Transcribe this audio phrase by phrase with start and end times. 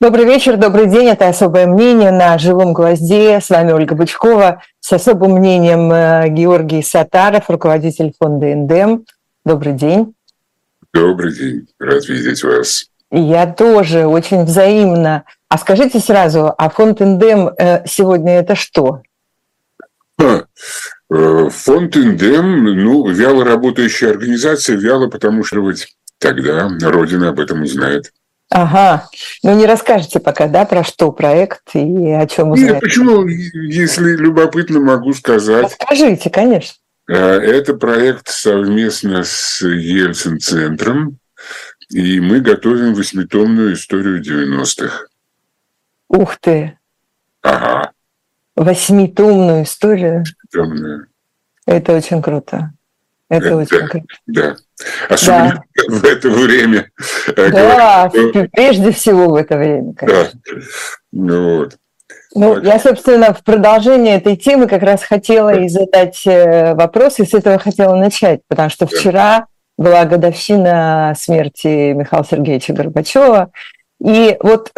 [0.00, 1.08] Добрый вечер, добрый день.
[1.08, 3.40] Это «Особое мнение» на «Живом гвозде».
[3.40, 4.62] С вами Ольга Бычкова.
[4.78, 9.06] С особым мнением э, Георгий Сатаров, руководитель фонда «Эндем».
[9.44, 10.14] Добрый день.
[10.94, 11.66] Добрый день.
[11.80, 12.86] Рад видеть вас.
[13.10, 15.24] Я тоже, очень взаимно.
[15.48, 19.02] А скажите сразу, а фонд «Эндем» э, сегодня это что?
[20.16, 20.44] А,
[21.08, 25.78] фонд «Эндем», ну, вяло работающая организация, вяло, потому что вот
[26.18, 28.12] тогда Родина об этом узнает.
[28.50, 29.08] Ага.
[29.42, 32.74] Ну, не расскажете пока, да, про что проект и о чем узнаете?
[32.74, 33.26] Нет, почему?
[33.26, 35.64] Если любопытно, могу сказать.
[35.64, 36.76] Расскажите, конечно.
[37.08, 41.18] А, это проект совместно с Ельцин-центром,
[41.90, 45.06] и мы готовим восьмитомную историю 90-х.
[46.08, 46.78] Ух ты!
[47.42, 47.92] Ага.
[48.56, 50.24] Восьмитомную историю?
[50.50, 51.06] Восьмитомную.
[51.66, 52.72] Это очень круто.
[53.28, 54.06] Это, это очень круто.
[54.26, 54.56] Да.
[55.08, 55.82] Особенно да.
[55.96, 56.90] в это время.
[57.36, 58.12] Да, говорят,
[58.52, 60.40] прежде всего в это время, конечно.
[60.44, 60.60] Да.
[61.12, 61.76] Ну, вот.
[62.34, 62.64] Ну, так.
[62.64, 67.34] я, собственно, в продолжение этой темы как раз хотела и задать э, вопрос, и с
[67.34, 73.50] этого хотела начать, потому что вчера была годовщина смерти Михаила Сергеевича Горбачева,
[74.04, 74.72] и вот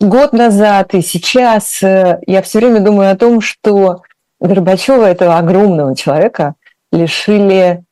[0.00, 4.02] год назад и сейчас э, я все время думаю о том, что
[4.40, 6.54] Горбачева, этого огромного человека,
[6.92, 7.84] лишили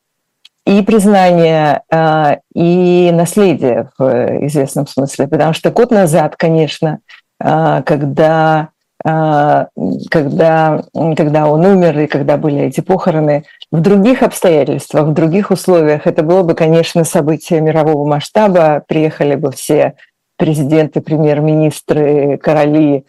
[0.67, 5.29] и признания, а, и наследия в известном смысле.
[5.29, 6.99] Потому что год назад, конечно,
[7.39, 8.71] а, когда,
[9.05, 9.69] а,
[10.11, 10.83] когда,
[11.17, 16.25] когда он умер и когда были эти похороны, в других обстоятельствах, в других условиях это
[16.25, 18.83] было бы, конечно, событие мирового масштаба.
[18.89, 19.95] Приехали бы все
[20.37, 23.07] президенты, премьер-министры, короли,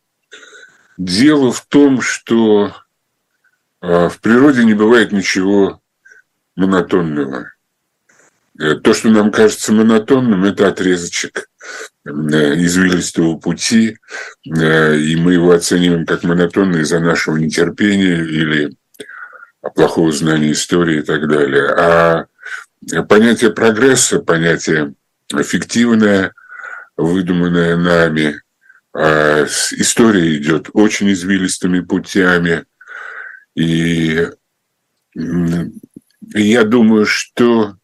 [0.97, 2.75] Дело в том, что
[3.81, 5.81] а, в природе не бывает ничего
[6.57, 7.53] монотонного.
[8.61, 11.49] Э, то, что нам кажется монотонным, это отрезочек
[12.05, 13.97] э, извилистого пути,
[14.47, 18.77] э, и мы его оцениваем как монотонный из-за нашего нетерпения или
[19.75, 21.69] плохого знания истории и так далее.
[21.69, 22.27] А
[23.09, 24.95] понятие прогресса, понятие
[25.33, 26.35] эффективное,
[26.97, 28.43] выдуманное нами,
[28.95, 32.65] история идет очень извилистыми путями.
[33.55, 34.27] И
[36.35, 37.77] я думаю, что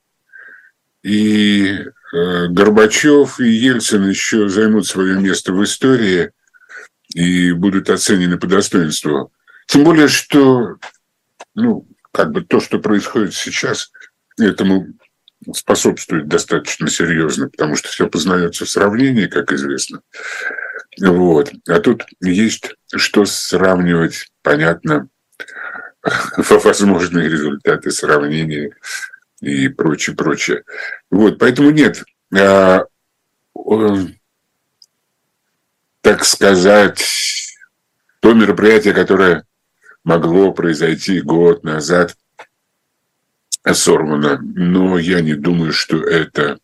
[1.02, 6.32] и э, Горбачев, и Ельцин еще займут свое место в истории
[7.14, 9.32] и будут оценены по достоинству.
[9.66, 10.76] Тем более, что
[11.54, 13.92] ну, как бы то, что происходит сейчас,
[14.38, 14.88] этому
[15.54, 20.00] способствует достаточно серьезно, потому что все познается в сравнении, как известно.
[21.00, 21.52] Вот.
[21.68, 25.08] А тут есть что сравнивать, понятно,
[26.36, 28.74] возможные результаты сравнения
[29.40, 30.64] и прочее, прочее.
[31.10, 32.02] Вот, поэтому нет,
[32.34, 32.84] а,
[36.00, 37.04] так сказать,
[38.20, 39.44] то мероприятие, которое
[40.04, 42.16] могло произойти год назад,
[43.74, 46.58] сорвано, но я не думаю, что это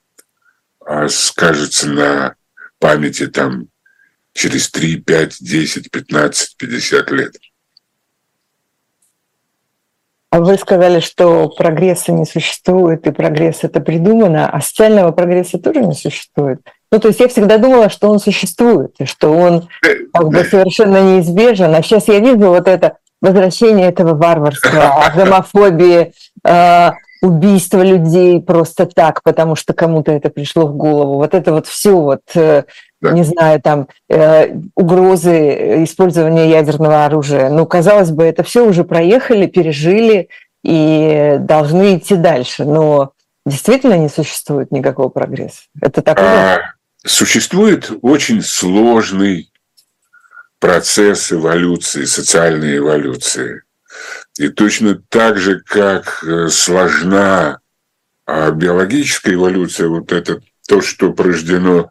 [0.80, 2.36] а, скажется на
[2.78, 3.68] памяти там
[4.32, 7.32] через 3, 5, 10, 15, 50 лет.
[10.30, 15.80] А вы сказали, что прогресса не существует, и прогресс это придумано, а социального прогресса тоже
[15.80, 16.60] не существует.
[16.90, 19.68] Ну, то есть я всегда думала, что он существует, и что он
[20.12, 21.74] как бы совершенно неизбежен.
[21.74, 26.14] А сейчас я вижу вот это возвращение этого варварства, гомофобии,
[26.44, 26.90] э,
[27.20, 31.14] убийства людей просто так, потому что кому-то это пришло в голову.
[31.16, 32.64] Вот это вот все вот э,
[33.02, 33.12] да.
[33.12, 37.50] не знаю, там, э, угрозы использования ядерного оружия.
[37.50, 40.28] Ну, казалось бы, это все уже проехали, пережили
[40.62, 42.64] и должны идти дальше.
[42.64, 43.12] Но
[43.44, 45.62] действительно не существует никакого прогресса.
[45.80, 46.24] Это такое.
[46.24, 46.60] А,
[47.04, 49.50] существует очень сложный
[50.60, 53.62] процесс эволюции, социальной эволюции.
[54.38, 57.58] И точно так же, как э, сложна
[58.26, 61.90] а, биологическая эволюция, вот это то, что порождено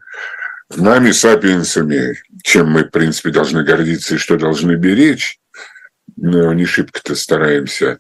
[0.78, 5.40] нами, сапиенсами, чем мы, в принципе, должны гордиться и что должны беречь,
[6.16, 8.00] но не шибко-то стараемся.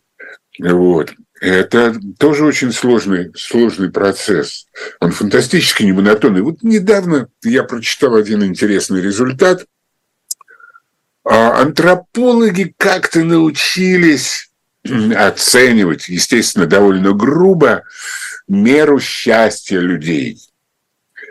[0.59, 1.13] Вот.
[1.41, 4.67] Это тоже очень сложный, сложный процесс.
[4.99, 6.41] Он фантастически немонотонный.
[6.41, 9.65] Вот недавно я прочитал один интересный результат.
[11.23, 14.51] А антропологи как-то научились
[15.15, 17.83] оценивать, естественно, довольно грубо,
[18.47, 20.37] меру счастья людей.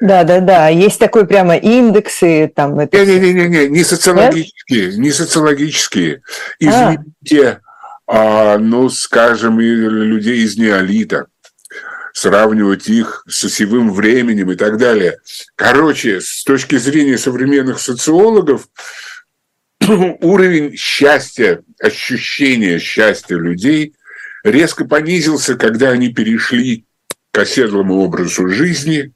[0.00, 0.68] Да, да, да.
[0.68, 2.78] Есть такой прямо индексы там.
[2.80, 3.04] Это...
[3.04, 6.22] Не, не, не, не, не социологические, не социологические.
[6.58, 7.60] Извините,
[8.06, 8.54] а.
[8.54, 11.26] А, ну, скажем, людей из неолита
[12.12, 15.18] сравнивать их с осевым временем и так далее.
[15.54, 18.68] Короче, с точки зрения современных социологов,
[20.20, 23.94] уровень счастья, ощущения счастья людей
[24.42, 26.84] резко понизился, когда они перешли
[27.32, 29.12] к оседлому образу жизни,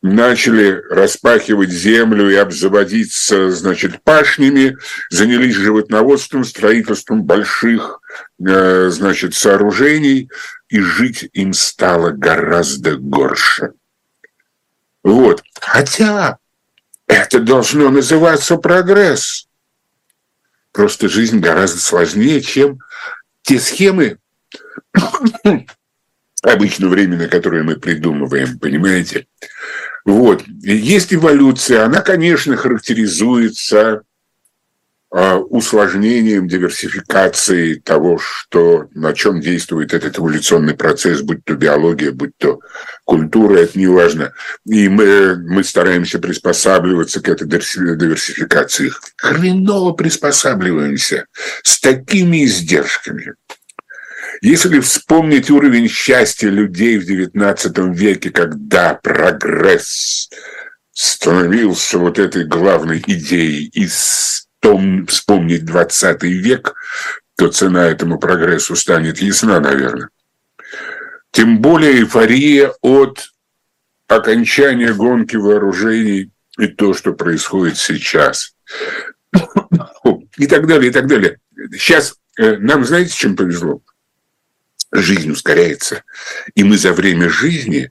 [0.00, 4.76] начали распахивать землю и обзаводиться, значит, пашнями,
[5.10, 8.00] занялись животноводством, строительством больших,
[8.44, 10.28] э, значит, сооружений,
[10.68, 13.72] и жить им стало гораздо горше.
[15.04, 15.42] Вот.
[15.60, 16.38] Хотя
[17.06, 19.46] это должно называться прогресс.
[20.72, 22.78] Просто жизнь гораздо сложнее, чем
[23.42, 24.18] те схемы,
[26.42, 29.26] обычно временно, которые мы придумываем, понимаете?
[30.04, 30.44] Вот.
[30.62, 34.02] Есть эволюция, она, конечно, характеризуется
[35.14, 42.34] а, усложнением, диверсификацией того, что, на чем действует этот эволюционный процесс, будь то биология, будь
[42.38, 42.60] то
[43.04, 44.32] культура, это не важно.
[44.64, 48.90] И мы, мы стараемся приспосабливаться к этой диверсификации.
[49.18, 51.26] Хреново приспосабливаемся
[51.62, 53.34] с такими издержками.
[54.40, 60.30] Если вспомнить уровень счастья людей в XIX веке, когда прогресс
[60.92, 66.74] становился вот этой главной идеей, и вспомнить 20 век,
[67.36, 70.08] то цена этому прогрессу станет ясна, наверное.
[71.30, 73.32] Тем более эйфория от
[74.06, 78.54] окончания гонки вооружений и то, что происходит сейчас.
[80.38, 81.38] И так далее, и так далее.
[81.72, 83.82] Сейчас э, нам, знаете, чем повезло?
[84.92, 86.04] Жизнь ускоряется.
[86.54, 87.90] И мы за время жизни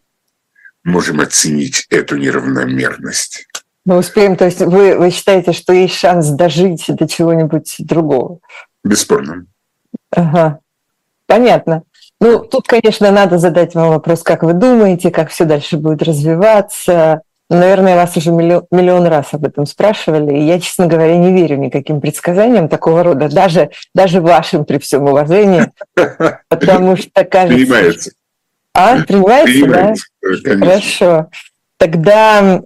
[0.83, 3.47] можем оценить эту неравномерность.
[3.83, 8.39] Мы успеем, то есть вы, вы считаете, что есть шанс дожить до чего-нибудь другого?
[8.83, 9.47] Бесспорно.
[10.11, 10.59] Ага.
[11.25, 11.83] Понятно.
[12.19, 17.21] Ну, тут, конечно, надо задать вам вопрос, как вы думаете, как все дальше будет развиваться,
[17.53, 21.57] Наверное, вас уже миллион, миллион раз об этом спрашивали, и я, честно говоря, не верю
[21.57, 25.69] никаким предсказаниям такого рода, даже, даже вашим при всем уважении,
[26.47, 27.57] потому что кажется...
[27.57, 28.11] Принимается.
[28.73, 30.29] А, принимается, принимается да?
[30.43, 30.65] Конечно.
[30.65, 31.29] Хорошо.
[31.75, 32.61] Тогда,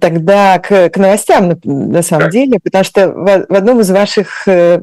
[0.00, 2.30] тогда к, к новостям, на, на самом да.
[2.30, 4.78] деле, потому что в, в одном из ваших э,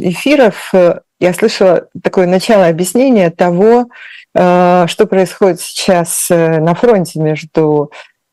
[0.00, 3.86] эфиров э, я слышала такое начало объяснения того,
[4.34, 7.90] э, что происходит сейчас на фронте между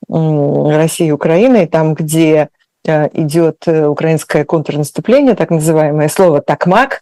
[0.10, 2.50] России и Украины, там, где
[2.86, 7.02] э, идет э, украинское контрнаступление, так называемое слово «такмак»,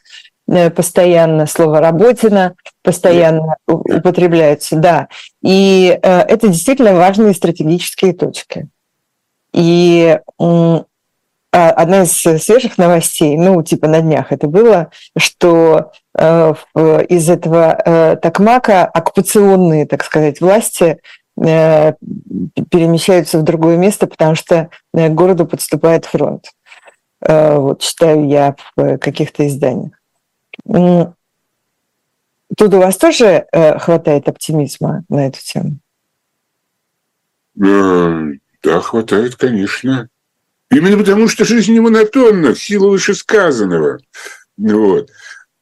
[0.50, 5.08] э, постоянно слово «работина», постоянно употребляется, да.
[5.42, 8.68] И это действительно важные стратегические точки.
[9.54, 10.86] И а,
[11.52, 19.86] одна из свежих новостей, ну, типа на днях это было, что из этого такмака оккупационные,
[19.86, 21.00] так сказать, власти
[21.38, 26.52] перемещаются в другое место, потому что э, к городу подступает фронт.
[27.22, 29.94] Э, вот читаю я в каких-то изданиях.
[32.58, 35.78] Тут у вас тоже хватает оптимизма на эту тему?
[37.54, 40.10] Да, хватает, конечно.
[40.70, 44.00] Именно потому, что жизнь не монотонна, в силу вышесказанного.
[44.58, 45.10] Вот.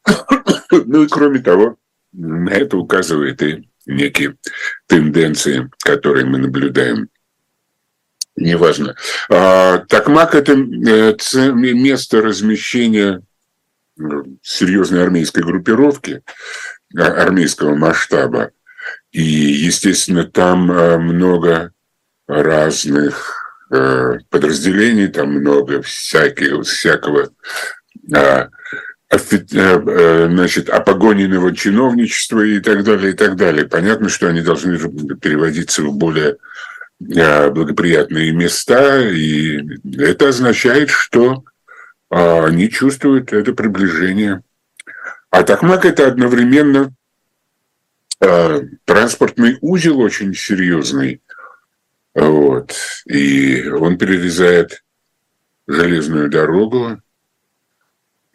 [0.72, 1.78] Ну и кроме того,
[2.12, 4.36] на это указывает и некие
[4.88, 7.10] тенденции, которые мы наблюдаем.
[8.36, 8.96] Неважно.
[9.30, 11.16] А, Такмак– это э,
[11.54, 13.22] место размещения
[13.98, 14.04] э,
[14.42, 16.22] серьезной армейской группировки,
[16.98, 18.52] а, армейского масштаба.
[19.12, 21.72] И, естественно, там э, много
[22.28, 23.42] разных
[24.30, 27.32] подразделений, там много всяких, всякого
[28.14, 28.50] а,
[29.22, 33.68] значит, опогоненного чиновничества и так далее, и так далее.
[33.68, 34.78] Понятно, что они должны
[35.18, 36.38] переводиться в более
[37.00, 39.60] благоприятные места, и
[39.98, 41.44] это означает, что
[42.10, 44.44] они чувствуют это приближение.
[45.30, 46.94] А Токмак– это одновременно
[48.86, 51.22] транспортный узел очень серьезный,
[52.14, 52.74] вот,
[53.06, 54.84] и он перерезает
[55.68, 57.02] железную дорогу,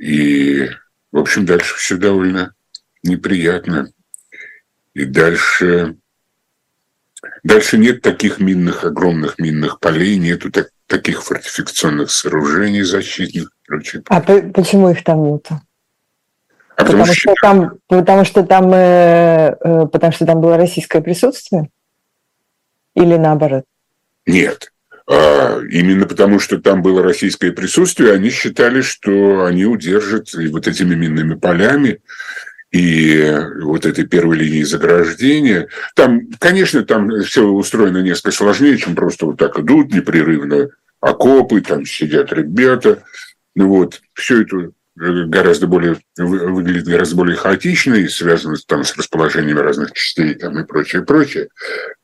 [0.00, 0.70] и,
[1.12, 2.54] в общем, дальше все довольно
[3.02, 3.92] неприятно.
[4.94, 5.96] И дальше,
[7.42, 14.02] дальше нет таких минных, огромных минных полей, нету так, таких фортификационных сооружений защитных и прочее.
[14.08, 15.60] А почему их там нету?
[16.76, 21.02] А потому, потому, что, там, потому что там, э, э, потому что там было российское
[21.02, 21.68] присутствие,
[22.94, 23.64] или наоборот?
[24.24, 24.72] Нет,
[25.10, 30.94] именно потому, что там было российское присутствие, они считали, что они удержат и вот этими
[30.94, 32.00] минными полями
[32.70, 35.68] и вот этой первой линии заграждения.
[35.96, 40.68] Там, конечно, там все устроено несколько сложнее, чем просто вот так идут непрерывно
[41.00, 43.02] окопы, там сидят ребята.
[43.56, 49.58] Ну вот, все это гораздо более, выглядит гораздо более хаотично и связано там с расположением
[49.58, 51.48] разных частей там, и прочее, прочее.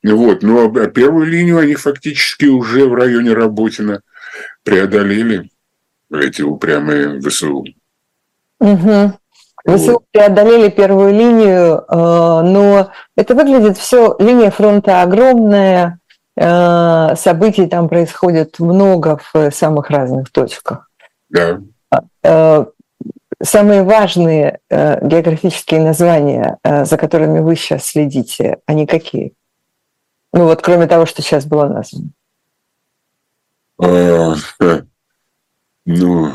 [0.02, 0.42] Вот.
[0.42, 4.00] Но первую линию они фактически уже в районе Работина
[4.62, 5.50] преодолели,
[6.10, 7.64] эти упрямые ВСУ.
[8.60, 9.12] Угу.
[9.66, 10.04] ВСУ вот.
[10.12, 15.98] преодолели первую линию, э, но это выглядит все, линия фронта огромная,
[16.36, 20.88] э, событий там происходит много в самых разных точках.
[21.28, 21.60] Да.
[23.38, 29.32] Э, самые важные э, географические названия, э, за которыми вы сейчас следите, они какие?
[30.32, 32.10] Ну вот кроме того, что сейчас было названо.
[33.78, 34.34] А,
[35.84, 36.32] ну,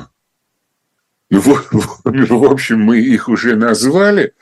[1.30, 1.70] ну, в,
[2.04, 4.34] в общем, мы их уже назвали,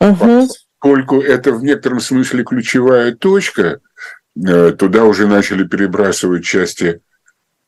[0.00, 0.46] угу.
[0.46, 3.80] поскольку это в некотором смысле ключевая точка,
[4.36, 7.00] э, туда уже начали перебрасывать части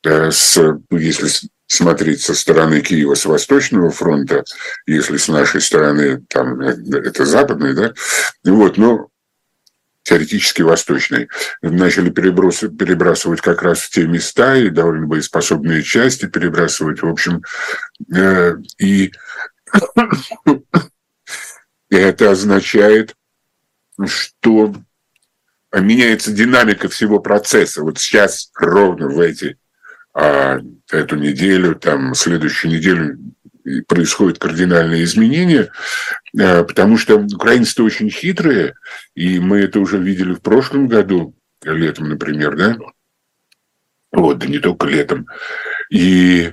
[0.05, 0.57] с,
[0.91, 1.29] если
[1.69, 4.45] смотреть со стороны Киева, с Восточного фронта,
[4.87, 7.93] если с нашей стороны, там, это западный, да,
[8.45, 9.09] вот, но
[10.03, 11.29] теоретически восточный,
[11.61, 17.43] начали перебрасывать как раз в те места и довольно боеспособные части перебрасывать, в общем,
[18.15, 19.13] э, и
[21.91, 23.15] это означает,
[24.07, 24.75] что
[25.75, 27.83] меняется динамика всего процесса.
[27.83, 29.59] Вот сейчас ровно в эти
[30.19, 30.59] а
[30.91, 33.19] эту неделю, там, следующую неделю
[33.87, 35.71] происходят кардинальные изменения,
[36.37, 38.75] а, потому что украинцы очень хитрые,
[39.15, 42.77] и мы это уже видели в прошлом году, летом, например, да?
[44.11, 45.29] Вот, да не только летом.
[45.89, 46.53] И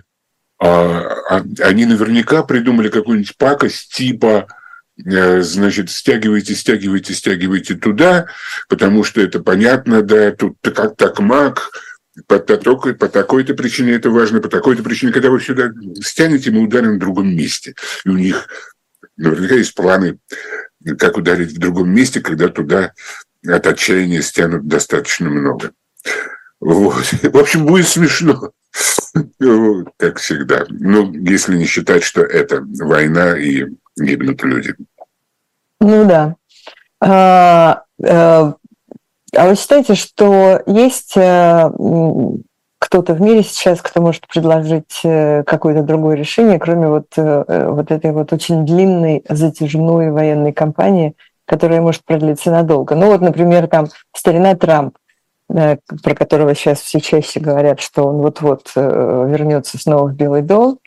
[0.60, 4.48] а, а они наверняка придумали какую-нибудь пакость типа
[5.03, 8.27] э, значит, стягивайте, стягивайте, стягивайте туда,
[8.69, 11.72] потому что это понятно, да, тут как так маг,
[12.27, 16.63] по, такой, по такой-то причине это важно, по такой-то причине, когда вы сюда стянете, мы
[16.63, 17.75] ударим в другом месте.
[18.05, 18.48] И у них
[19.17, 20.19] наверняка есть планы,
[20.98, 22.93] как ударить в другом месте, когда туда
[23.45, 25.72] от отчаяния стянут достаточно много.
[26.60, 27.05] Вот.
[27.22, 28.51] В общем, будет смешно,
[29.98, 30.65] как всегда.
[30.69, 33.65] Ну, если не считать, что это война и
[33.98, 34.75] гибнут люди.
[35.79, 36.36] Ну да.
[39.36, 41.70] А, а, а вы считаете, что есть э,
[42.80, 47.92] кто-то в мире сейчас, кто может предложить э, какое-то другое решение, кроме вот, э, вот
[47.92, 51.15] этой вот очень длинной затяжной военной кампании,
[51.46, 52.96] которая может продлиться надолго?
[52.96, 54.98] Ну вот, например, там старина Трамп,
[55.48, 60.80] про которого сейчас все чаще говорят, что он вот-вот вернется снова в Белый дом,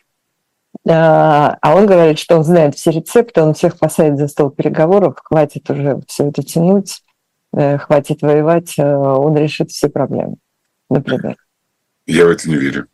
[0.85, 5.69] а он говорит, что он знает все рецепты, он всех посадит за стол переговоров, хватит
[5.69, 7.01] уже все это тянуть,
[7.51, 10.35] хватит воевать, э, он решит все проблемы,
[10.89, 11.35] например.
[12.05, 12.87] Я в это не верю.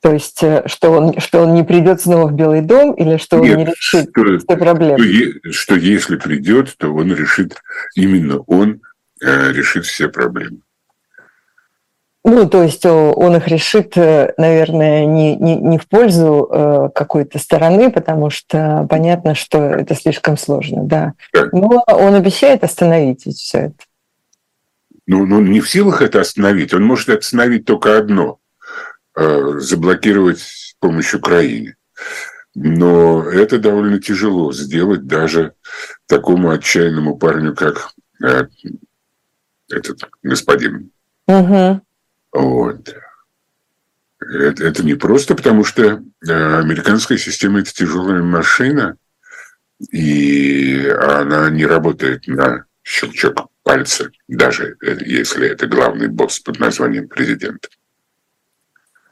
[0.00, 3.38] То есть, э, что он, что он не придет снова в Белый дом, или что
[3.38, 4.98] Нет, он не решит что, все проблемы?
[4.98, 7.60] Что, что если придет, то он решит,
[7.94, 8.80] именно он
[9.20, 10.60] э, решит все проблемы.
[12.28, 17.38] Ну, то есть он их решит, э, наверное, не, не, не в пользу э, какой-то
[17.38, 21.14] стороны, потому что понятно, что это слишком сложно, да.
[21.52, 23.76] Но он обещает остановить все это.
[25.06, 26.74] Ну, ну, не в силах это остановить.
[26.74, 28.40] Он может остановить только одно
[29.16, 31.76] э,– заблокировать с помощью Украины.
[32.54, 35.54] Но это довольно тяжело сделать даже
[36.06, 37.94] такому отчаянному парню, как
[39.70, 40.90] этот господин.
[41.26, 41.80] Угу.
[42.32, 42.94] Вот.
[44.20, 48.96] Это, это не просто потому, что э, американская система– это тяжелая машина,
[49.92, 57.68] и она не работает на щелчок пальца, даже если это главный босс под названием президент.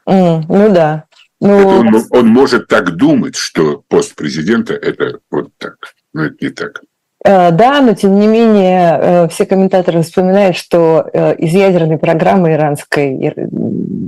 [0.07, 1.05] Mm, ну да.
[1.39, 1.67] Ну...
[1.67, 6.81] Он, он может так думать, что пост президента это вот так, но это не так.
[7.27, 12.53] Э, да, но тем не менее э, все комментаторы вспоминают, что э, из ядерной программы
[12.53, 13.33] иранской,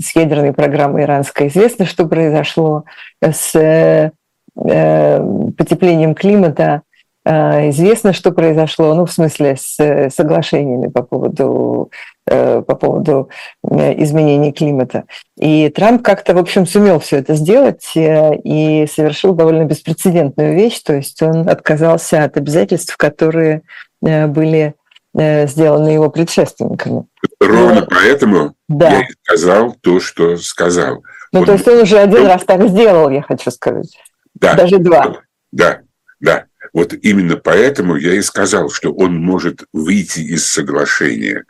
[0.02, 2.86] с ядерной программы иранской известно, что произошло
[3.22, 4.12] с
[4.56, 6.82] потеплением климата.
[7.26, 11.92] Известно, что произошло, ну, в смысле, с соглашениями по поводу,
[12.30, 13.30] по поводу
[13.64, 15.06] э, изменения климата.
[15.38, 20.94] И Трамп как-то, в общем, сумел все это сделать и совершил довольно беспрецедентную вещь, то
[20.94, 23.64] есть он отказался от обязательств, которые
[24.02, 24.76] были
[25.14, 27.06] сделаны его предшественниками.
[27.40, 28.92] Ровно Но, поэтому да.
[28.92, 31.04] я и сказал то, что сказал.
[31.32, 32.28] Ну, он, то есть он уже один он...
[32.28, 33.98] раз так сделал, я хочу сказать.
[34.36, 34.54] Да.
[34.54, 35.18] Даже два.
[35.52, 35.80] Да,
[36.20, 36.46] да.
[36.74, 41.46] Вот именно поэтому я и сказал, что он может выйти из соглашения,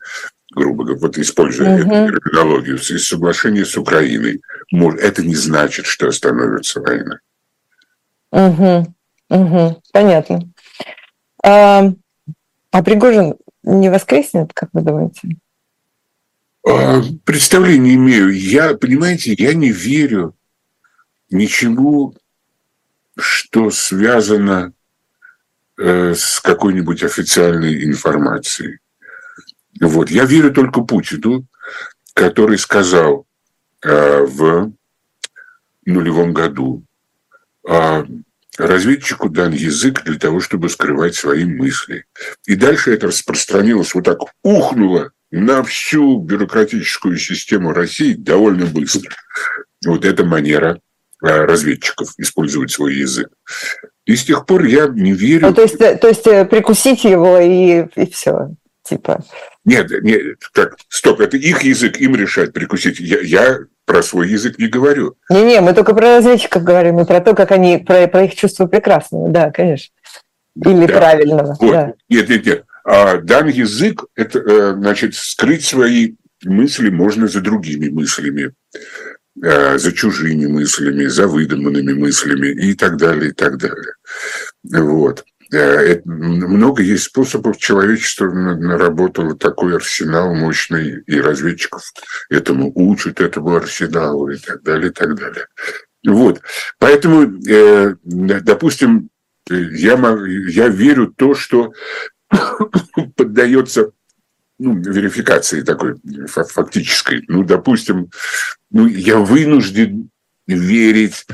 [0.51, 1.82] грубо говоря, вот используя угу.
[1.82, 4.41] эту терминологию, из соглашения с Украиной.
[4.72, 7.20] Это не значит, что остановится война.
[8.32, 8.96] Угу.
[9.29, 9.82] Угу.
[9.94, 10.41] Понятно.
[11.44, 11.91] А,
[12.72, 15.29] а Пригожин не воскреснет, как вы думаете?
[16.68, 18.29] А, представления имею.
[18.29, 20.36] Я, понимаете, я не верю
[21.29, 22.15] ничему,
[23.18, 24.74] что связано
[25.82, 28.79] Э, с какой-нибудь официальной информацией.
[29.79, 30.11] Вот.
[30.11, 31.45] Я верю только Путину,
[32.13, 33.25] который сказал
[33.83, 34.71] э, в
[35.85, 36.83] нулевом году,
[37.67, 38.03] э,
[38.57, 42.05] разведчику дан язык для того, чтобы скрывать свои мысли.
[42.45, 49.15] И дальше это распространилось, вот так ухнуло на всю бюрократическую систему России довольно быстро.
[49.85, 50.79] Вот эта манера
[51.21, 53.29] разведчиков использовать свой язык.
[54.05, 55.47] И с тех пор я не верю.
[55.47, 58.55] Ну, то, есть, то есть э, прикусить его и, и все,
[58.89, 59.24] типа.
[59.65, 63.00] Нет, нет, так, стоп, это их язык, им решать прикусить.
[63.00, 65.15] Я, я про свой язык не говорю.
[65.29, 68.65] Не-не, мы только про разведчиков говорим, и про то, как они, про, про их чувство
[68.65, 69.93] прекрасного, да, конечно.
[70.56, 70.97] Или да.
[70.97, 71.58] правильного.
[71.60, 71.71] Вот.
[71.71, 71.93] Да.
[72.10, 72.65] Нет, нет, нет.
[72.84, 78.54] А дан язык, это, э, значит, скрыть свои мысли можно за другими мыслями.
[79.41, 83.93] Э, за чужими мыслями, за выдуманными мыслями и так далее, и так далее.
[84.63, 85.23] Вот.
[85.51, 91.91] Э, много есть способов человечество наработало такой арсенал мощный, и разведчиков
[92.29, 95.47] этому учат, этому арсеналу и так далее, и так далее.
[96.05, 96.41] Вот.
[96.77, 99.09] Поэтому, э, допустим,
[99.49, 99.93] я,
[100.47, 101.73] я верю в то, что
[103.15, 103.91] поддается
[104.59, 105.95] ну, верификации такой
[106.27, 107.23] фактической.
[107.27, 108.12] Ну, допустим,
[108.69, 110.12] ну, я вынужден
[110.45, 111.25] верить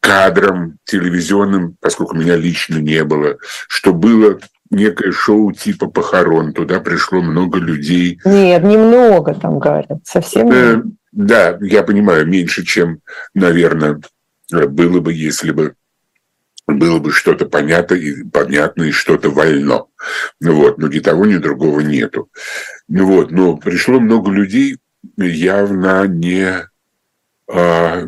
[0.00, 3.36] кадрам телевизионным, поскольку меня лично не было,
[3.68, 4.38] что было
[4.70, 8.18] некое шоу типа похорон, туда пришло много людей.
[8.24, 10.82] Нет, немного там говорят, совсем э,
[11.12, 13.00] Да, я понимаю, меньше, чем,
[13.34, 14.00] наверное,
[14.50, 15.74] было бы, если бы
[16.66, 19.86] было бы что-то понятно и понятно и что-то вольно.
[20.40, 22.28] Вот, но ни того, ни другого нету.
[22.88, 24.78] Вот, но пришло много людей,
[25.16, 26.68] явно не,
[27.48, 28.04] а,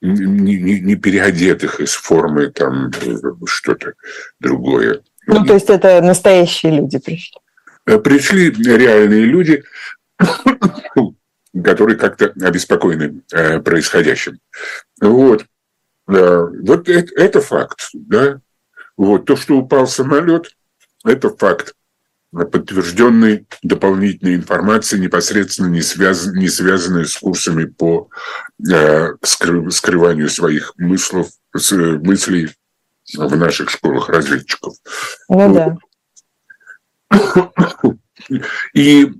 [0.00, 2.90] не, не, не переодетых из формы там
[3.46, 3.94] что-то
[4.40, 5.02] другое.
[5.26, 7.36] Ну, то есть это настоящие люди пришли?
[7.86, 9.64] Э, пришли реальные люди,
[11.64, 14.38] которые как-то обеспокоены э, происходящим.
[15.00, 15.46] Вот.
[16.06, 18.40] Вот это, это факт, да.
[18.96, 20.56] Вот то, что упал самолет,
[21.04, 21.74] это факт,
[22.30, 28.08] подтвержденный дополнительной информацией, непосредственно не, связ, не связанной с курсами по
[28.60, 32.50] э, скрыванию своих мыслов, с, мыслей
[33.14, 34.74] в наших школах разведчиков.
[35.28, 35.78] Ну да.
[38.74, 39.10] И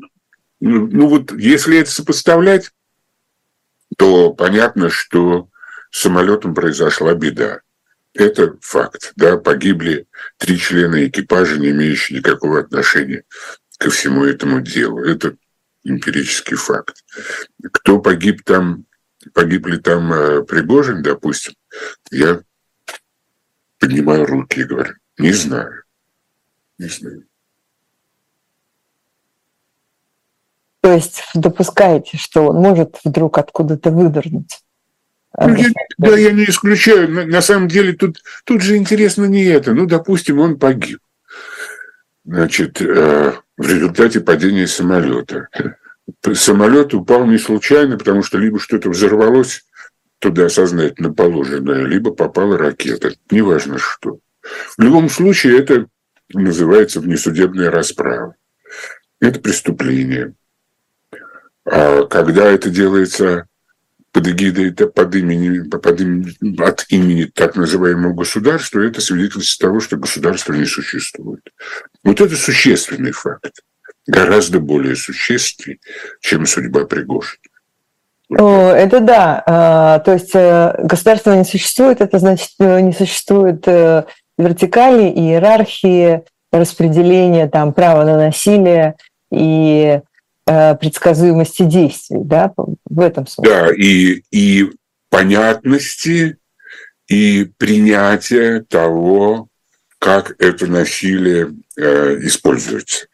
[0.61, 2.73] ну вот если это сопоставлять,
[3.97, 5.49] то понятно, что
[5.91, 7.61] с самолетом произошла беда.
[8.15, 9.13] Это факт.
[9.17, 10.07] Да, погибли
[10.39, 13.25] три члена экипажа, не имеющие никакого отношения
[13.79, 15.05] ко всему этому делу.
[15.05, 15.37] Это
[15.85, 17.05] эмпирический факт.
[17.73, 18.87] Кто погиб там,
[19.35, 21.55] погибли там э, Пригожин, допустим,
[22.11, 22.43] я
[23.79, 25.85] поднимаю руки и говорю, не знаю.
[26.79, 27.25] Не знаю.
[30.81, 34.61] То есть допускаете, что он может вдруг откуда-то выдернуть?
[35.37, 37.11] Ну, я, да, я не исключаю.
[37.11, 39.75] На, на самом деле тут, тут же интересно не это.
[39.75, 41.01] Ну, допустим, он погиб.
[42.25, 45.49] Значит, э, в результате падения самолета.
[46.35, 49.65] Самолет упал не случайно, потому что либо что-то взорвалось
[50.19, 53.13] туда сознательно положенное, либо попала ракета.
[53.31, 54.19] Неважно что.
[54.77, 55.87] В любом случае это
[56.33, 58.35] называется внесудебная расправа.
[59.21, 60.35] Это преступление.
[61.65, 63.47] А когда это делается
[64.13, 69.97] под эгидой, под именем, под именем, от имени так называемого государства, это свидетельство того, что
[69.97, 71.43] государство не существует.
[72.05, 73.61] Вот это существенный факт.
[74.07, 75.81] Гораздо более существенный,
[76.21, 77.39] чем судьба Пригожина.
[78.31, 79.43] О, это да.
[79.47, 84.05] А, то есть э, государство не существует, это значит, э, не существует э,
[84.37, 88.97] вертикали, иерархии, распределения там, права на насилие
[89.31, 90.01] и
[90.81, 93.53] предсказуемости действий, да, в этом смысле.
[93.53, 94.71] Да, и, и
[95.11, 96.39] понятности,
[97.09, 99.49] и принятия того,
[99.99, 103.07] как это насилие э, используется,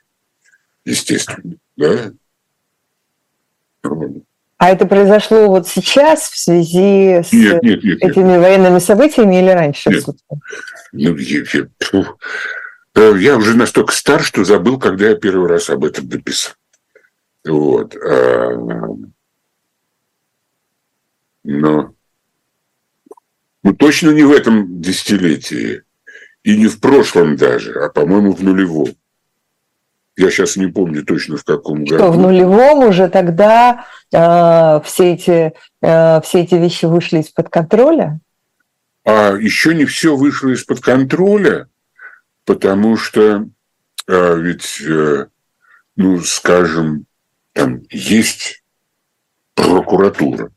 [0.84, 2.12] естественно, да.
[4.58, 8.40] А это произошло вот сейчас в связи с нет, нет, нет, этими нет.
[8.40, 9.90] военными событиями или раньше?
[9.90, 10.04] Нет.
[10.92, 12.06] Ну, я, я,
[12.94, 16.54] э, я уже настолько стар, что забыл, когда я первый раз об этом написал.
[17.44, 17.94] Вот.
[17.96, 18.50] А,
[21.44, 21.94] но
[23.62, 25.82] ну, точно не в этом десятилетии.
[26.42, 28.94] И не в прошлом даже, а, по-моему, в нулевом.
[30.16, 31.96] Я сейчас не помню точно в каком году.
[31.96, 38.20] Что, в нулевом уже тогда э, все, эти, э, все эти вещи вышли из-под контроля?
[39.04, 41.68] А еще не все вышло из-под контроля,
[42.44, 43.48] потому что
[44.06, 45.26] э, ведь, э,
[45.96, 47.06] ну, скажем,
[47.54, 48.62] там есть
[49.54, 50.50] прокуратура.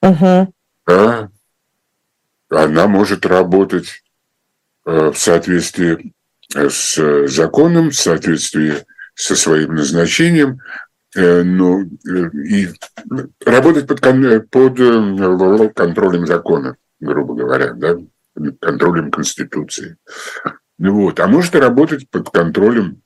[0.00, 0.54] Угу.
[0.86, 1.30] Да?
[2.48, 4.02] Она может работать
[4.86, 6.14] э, в соответствии
[6.54, 10.60] с э, законом, в соответствии со своим назначением,
[11.14, 12.68] э, но э, и
[13.44, 14.00] работать под,
[14.50, 17.96] под контролем закона, грубо говоря, да,
[18.60, 19.96] контролем Конституции.
[20.78, 21.20] Вот.
[21.20, 23.02] А может и работать под контролем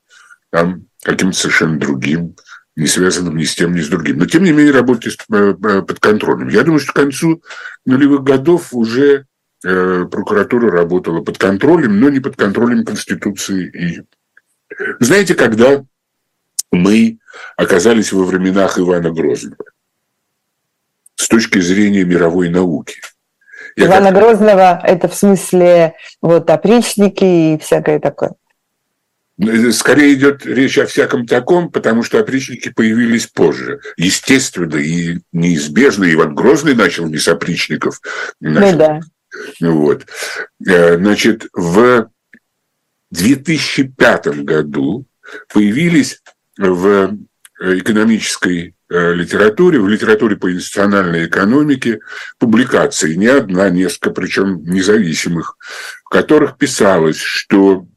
[0.49, 2.35] там, каким-то совершенно другим,
[2.75, 4.17] не связанным ни с тем, ни с другим.
[4.17, 6.49] Но, тем не менее, работать под контролем.
[6.49, 7.41] Я думаю, что к концу
[7.85, 9.25] нулевых годов уже
[9.65, 13.71] Э, прокуратура работала под контролем, но не под контролем Конституции.
[13.73, 14.01] И
[14.99, 15.83] знаете, когда
[16.71, 17.17] мы
[17.57, 19.65] оказались во временах Ивана Грозного,
[21.15, 23.01] с точки зрения мировой науки.
[23.75, 24.15] Я Ивана как...
[24.19, 27.23] Грозного– это в смысле вот опричники
[27.55, 28.33] и всякое такое?
[29.71, 33.81] Скорее идет речь о всяком таком, потому что опричники появились позже.
[33.97, 36.11] Естественно и неизбежно.
[36.11, 37.99] Иван Грозный начал с опричников.
[38.39, 38.99] Начал ну да.
[39.59, 40.05] Вот.
[40.65, 42.09] Э, значит, в
[43.11, 45.05] 2005 году
[45.53, 46.21] появились
[46.57, 47.17] в
[47.59, 51.99] экономической э, литературе, в литературе по институциональной экономике
[52.37, 55.57] публикации, не одна, несколько, причем независимых,
[56.05, 57.87] в которых писалось, что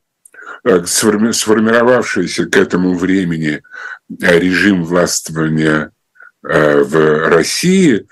[0.64, 3.62] сформировавшийся к этому времени
[4.08, 5.90] режим властвования
[6.42, 8.06] в России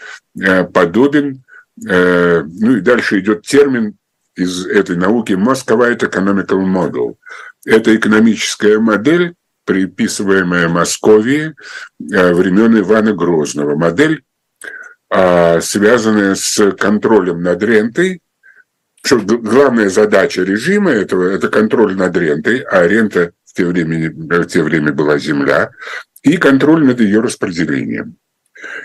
[0.72, 1.44] подобен
[1.84, 3.96] Э, ну и дальше идет термин
[4.34, 7.16] из этой науки Moscowite Economical Model.
[7.64, 11.54] Это экономическая модель, приписываемая Московии
[12.00, 13.76] э, времен Ивана Грозного.
[13.76, 14.22] Модель,
[15.08, 18.20] а, связанная с контролем над рентой,
[19.06, 24.46] что главная задача режима этого– это контроль над рентой, а рента в те, время, в
[24.46, 25.70] те время была земля,
[26.22, 28.16] и контроль над ее распределением.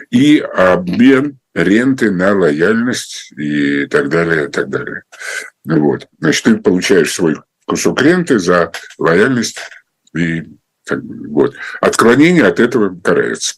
[0.09, 5.03] И обмен ренты на лояльность и так далее, и так далее.
[5.65, 6.07] Вот.
[6.19, 9.59] Значит, ты получаешь свой кусок ренты за лояльность
[10.15, 10.43] и
[10.89, 11.55] вот.
[11.79, 13.55] Отклонение от этого карается.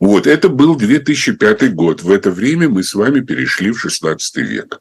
[0.00, 2.02] Вот, это был 2005 год.
[2.02, 4.80] В это время мы с вами перешли в 16 век.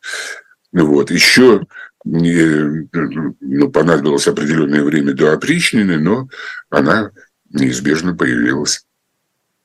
[0.71, 1.61] Вот, еще
[2.03, 6.27] ну, понадобилось определенное время до опричнины, но
[6.69, 7.11] она
[7.49, 8.85] неизбежно появилась.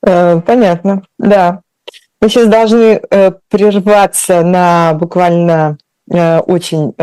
[0.05, 1.61] Э, понятно, да.
[2.21, 5.77] Мы сейчас должны э, прерваться на буквально
[6.09, 6.93] э, очень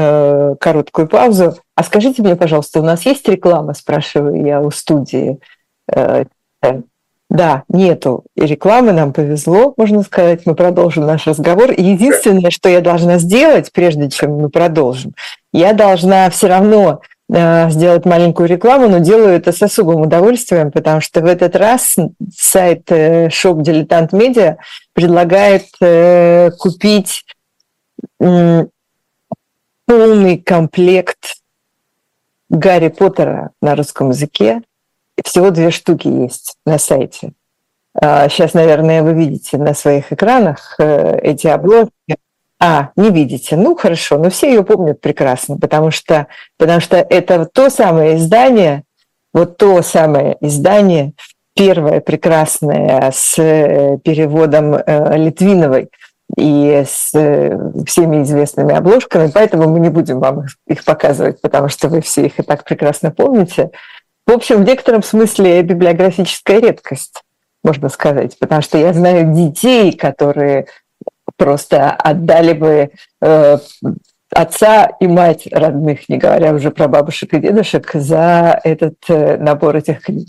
[0.59, 1.59] короткую паузу.
[1.75, 5.40] А скажите мне, пожалуйста, у нас есть реклама, спрашиваю я у студии.
[7.35, 10.47] Э, э, да, нету рекламы, нам повезло, можно сказать.
[10.47, 11.73] Мы продолжим наш разговор.
[11.73, 15.14] Единственное, что я должна сделать, прежде чем мы продолжим,
[15.53, 17.01] я должна все равно
[17.33, 21.97] Э, сделать маленькую рекламу, но делаю это с особым удовольствием, потому что в этот раз
[22.37, 24.57] сайт Shop Dilettant Media
[24.92, 27.25] предлагает э, купить
[29.87, 31.37] полный комплект
[32.51, 34.61] Гарри Поттера на русском языке.
[35.22, 37.33] Всего две штуки есть на сайте.
[38.00, 42.16] Сейчас, а, наверное, вы видите на своих экранах э, эти обложки.
[42.61, 43.57] А, не видите.
[43.57, 46.27] Ну, хорошо, но все ее помнят прекрасно, потому что,
[46.59, 48.83] потому что это то самое издание,
[49.33, 51.12] вот то самое издание,
[51.55, 55.90] первое прекрасное с э, переводом э, Литвиновой
[56.37, 57.12] и с
[57.87, 62.40] всеми известными обложками, поэтому мы не будем вам их показывать, потому что вы все их
[62.40, 63.70] и так прекрасно помните.
[64.27, 67.23] В общем, в некотором смысле библиографическая редкость,
[67.63, 70.67] можно сказать, потому что я знаю детей, которые
[71.37, 73.59] просто отдали бы э,
[74.31, 79.77] отца и мать родных, не говоря уже про бабушек и дедушек, за этот э, набор
[79.77, 80.29] этих книг.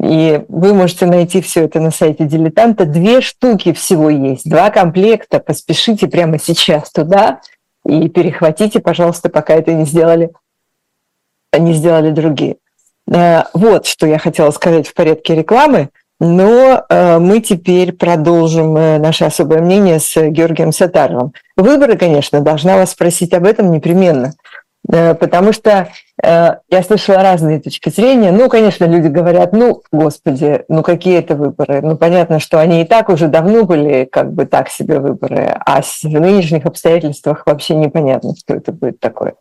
[0.00, 2.84] И вы можете найти все это на сайте дилетанта.
[2.86, 5.40] Две штуки всего есть, два комплекта.
[5.40, 7.40] Поспешите прямо сейчас туда
[7.84, 10.30] и перехватите, пожалуйста, пока это не сделали,
[11.56, 12.56] не сделали другие.
[13.12, 15.90] Э, вот что я хотела сказать в порядке рекламы.
[16.22, 21.32] Но э, мы теперь продолжим э, наше особое мнение с Георгием Сатаровым.
[21.56, 24.34] Выборы, конечно, должна вас спросить об этом непременно,
[24.86, 25.88] потому что
[26.22, 28.32] я слышала разные точки зрения.
[28.32, 31.80] Ну, конечно, люди говорят, ну, господи, ну какие это выборы?
[31.80, 35.80] Ну, понятно, что они и так уже давно были как бы так себе выборы, а
[35.80, 39.34] в нынешних обстоятельствах вообще непонятно, что это будет такое.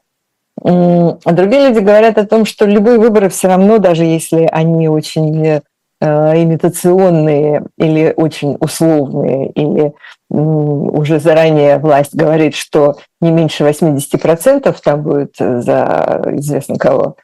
[0.63, 5.61] А другие люди говорят о том, что любые выборы все равно, даже если они очень
[6.01, 9.91] Э, имитационные или очень условные, или
[10.29, 17.17] уже заранее власть говорит, что не меньше 80% там будет за известно кого,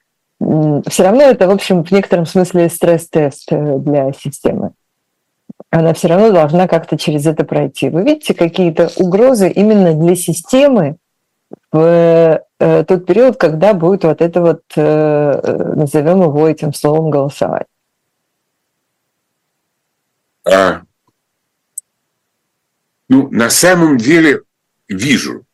[0.88, 4.72] все равно это, в общем, в некотором смысле стресс-тест э, для системы.
[5.70, 7.88] Она все равно должна как-то через это пройти.
[7.88, 10.98] Вы видите какие-то угрозы именно для системы
[11.76, 17.68] в э, тот период, когда будет вот это вот, назовем его этим словом, голосовать?
[20.46, 20.84] А,
[23.10, 24.44] ну, на самом деле
[24.88, 25.46] вижу.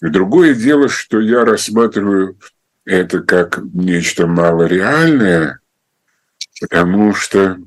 [0.00, 2.36] Другое дело, что я рассматриваю
[2.84, 5.60] это как нечто малореальное,
[6.60, 7.58] потому что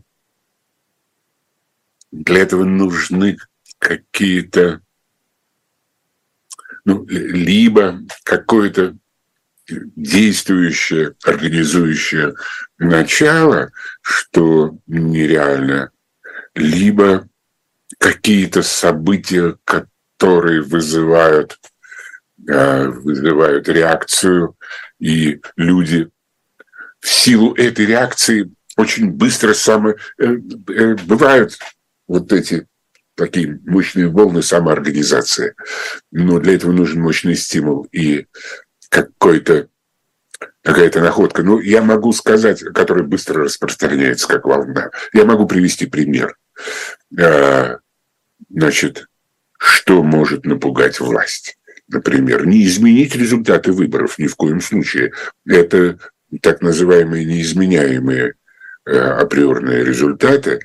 [2.11, 3.37] для этого нужны
[3.77, 4.81] какие-то,
[6.85, 8.95] ну, либо какое-то
[9.67, 12.33] действующее, организующее
[12.77, 15.91] начало, что нереально
[16.55, 17.27] либо
[17.97, 21.59] какие-то события, которые вызывают,
[22.47, 24.55] э, вызывают реакцию,
[24.99, 26.09] и люди
[26.99, 31.57] в силу этой реакции очень быстро самые э, э, бывают
[32.07, 32.67] вот эти
[33.19, 35.53] такие мощные волны самоорганизации.
[36.11, 38.25] Но для этого нужен мощный стимул и
[38.89, 39.67] какой-то
[40.63, 41.43] какая-то находка.
[41.43, 44.91] Ну, я могу сказать, которая быстро распространяется как волна.
[45.13, 46.37] Я могу привести пример.
[47.19, 47.79] А,
[48.49, 49.07] значит,
[49.57, 51.57] что может напугать власть?
[51.87, 55.11] Например, не изменить результаты выборов ни в коем случае.
[55.45, 55.97] Это
[56.41, 58.35] так называемые неизменяемые
[58.85, 60.59] э, априорные результаты.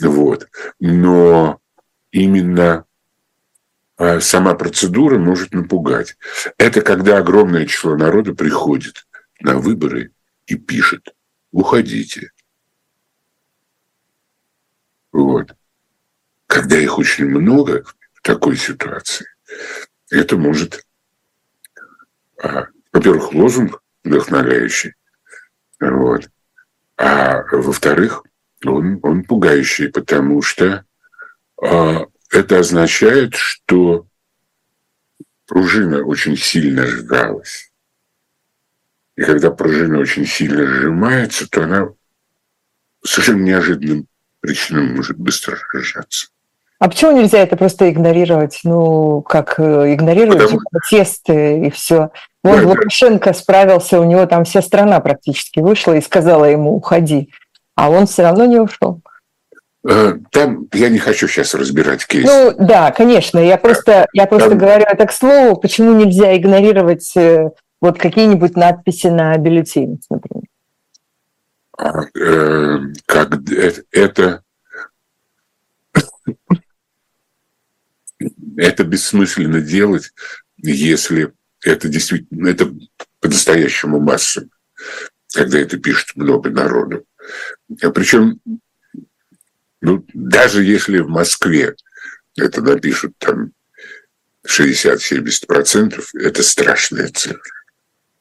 [0.00, 0.48] Вот.
[0.78, 1.60] Но
[2.16, 2.86] именно
[3.98, 6.16] а, сама процедура может напугать.
[6.56, 9.06] Это когда огромное число народа приходит
[9.40, 10.12] на выборы
[10.46, 11.14] и пишет
[11.52, 12.32] «Уходите».
[15.12, 15.54] Вот.
[16.46, 19.26] Когда их очень много в такой ситуации,
[20.10, 20.86] это может,
[22.42, 24.94] а, во-первых, лозунг вдохновляющий,
[25.80, 26.30] вот,
[26.96, 28.22] а во-вторых,
[28.64, 30.86] он, он пугающий, потому что
[31.58, 34.06] это означает, что
[35.46, 37.72] пружина очень сильно сжалась.
[39.16, 41.88] И когда пружина очень сильно сжимается, то она
[43.04, 44.06] совершенно неожиданным
[44.40, 46.28] причинам может быстро сжаться.
[46.78, 48.60] А почему нельзя это просто игнорировать?
[48.62, 50.60] Ну, как э, игнорировать Потому...
[50.70, 52.10] протесты и все.
[52.44, 53.34] Вот да, Лукашенко да.
[53.34, 57.32] справился, у него там вся страна практически вышла и сказала ему уходи,
[57.74, 59.00] а он все равно не ушел.
[59.88, 62.24] Э, там я не хочу сейчас разбирать кейс.
[62.24, 63.38] Ну да, конечно.
[63.38, 64.58] Я просто, я просто Там...
[64.58, 70.44] говорю это к слову, почему нельзя игнорировать э, вот какие-нибудь надписи на бюллетенях, например?
[71.78, 73.38] А, э, как
[73.92, 74.42] это
[78.56, 80.10] это бессмысленно делать,
[80.56, 82.74] если это действительно это
[83.20, 84.48] по-настоящему массово,
[85.32, 87.04] когда это пишет много народу.
[87.68, 88.40] Причем,
[89.80, 91.74] ну, даже если в Москве
[92.36, 93.52] это напишут там
[94.46, 97.42] 60-70%, это страшная цифра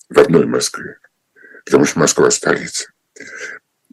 [0.10, 0.98] в одной Москве,
[1.66, 2.90] потому что Москва столица.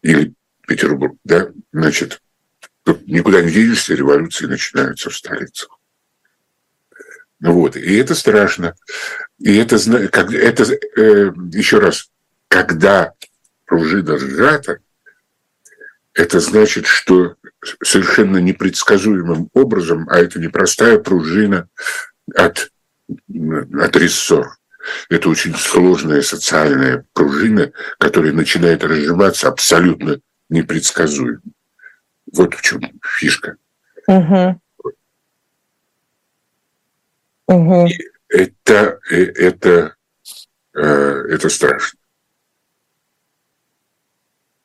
[0.02, 0.34] Или
[0.66, 2.20] Петербург, да, значит,
[3.06, 5.78] никуда не денешься, революции начинаются в столицах.
[7.40, 7.76] Вот.
[7.76, 8.74] И это страшно.
[9.38, 10.62] И это, как, это
[10.96, 12.08] э, еще раз,
[12.48, 13.12] когда
[13.66, 14.78] пружина сжата,
[16.14, 17.36] это значит, что
[17.82, 21.68] совершенно непредсказуемым образом, а это непростая пружина
[22.34, 22.70] от,
[23.08, 24.56] от рессор.
[25.08, 31.40] Это очень сложная социальная пружина, которая начинает разжиматься абсолютно непредсказуемо.
[32.32, 32.80] Вот в чем
[33.18, 33.56] фишка.
[34.08, 34.60] Угу.
[37.46, 37.88] Угу.
[38.28, 39.94] Это, э, это,
[40.74, 41.98] э, это страшно.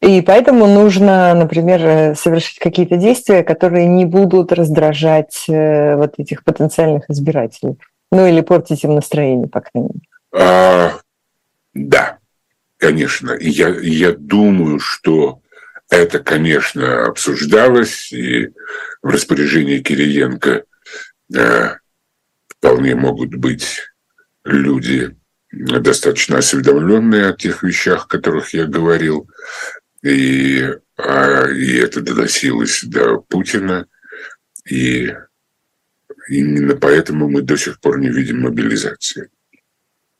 [0.01, 7.09] И поэтому нужно, например, э, совершить какие-то действия, которые не будут раздражать вот этих потенциальных
[7.09, 7.77] избирателей.
[8.11, 10.07] Ну или портить им настроение, по крайней мере.
[10.33, 10.93] А,
[11.73, 12.19] да,
[12.77, 13.35] конечно.
[13.39, 15.41] Я, я думаю, что
[15.89, 18.49] это, конечно, обсуждалось, и
[19.01, 20.63] в распоряжении Кириенко
[22.47, 23.81] вполне могут быть
[24.43, 25.15] люди
[25.51, 29.29] достаточно осведомленные о тех вещах, о которых я говорил,
[30.07, 30.63] и,
[30.97, 33.85] а, и это доносилось до Путина,
[34.69, 35.13] и
[36.29, 39.29] именно поэтому мы до сих пор не видим мобилизации.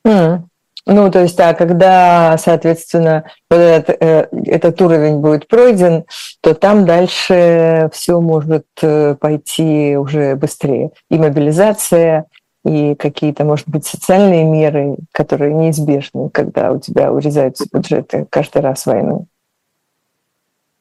[0.05, 0.43] Mm.
[0.89, 6.05] Ну, то есть, да, когда, соответственно, вот этот, э, этот уровень будет пройден,
[6.39, 10.91] то там дальше все может э, пойти уже быстрее.
[11.09, 12.25] И мобилизация,
[12.63, 18.85] и какие-то, может быть, социальные меры, которые неизбежны, когда у тебя урезаются бюджеты каждый раз
[18.85, 19.25] войны.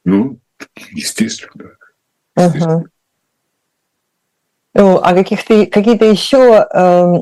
[0.07, 0.39] Ну,
[0.93, 1.73] естественно.
[2.35, 2.77] естественно.
[2.77, 2.87] Угу.
[4.75, 7.13] Ну, а каких-то, какие-то еще э,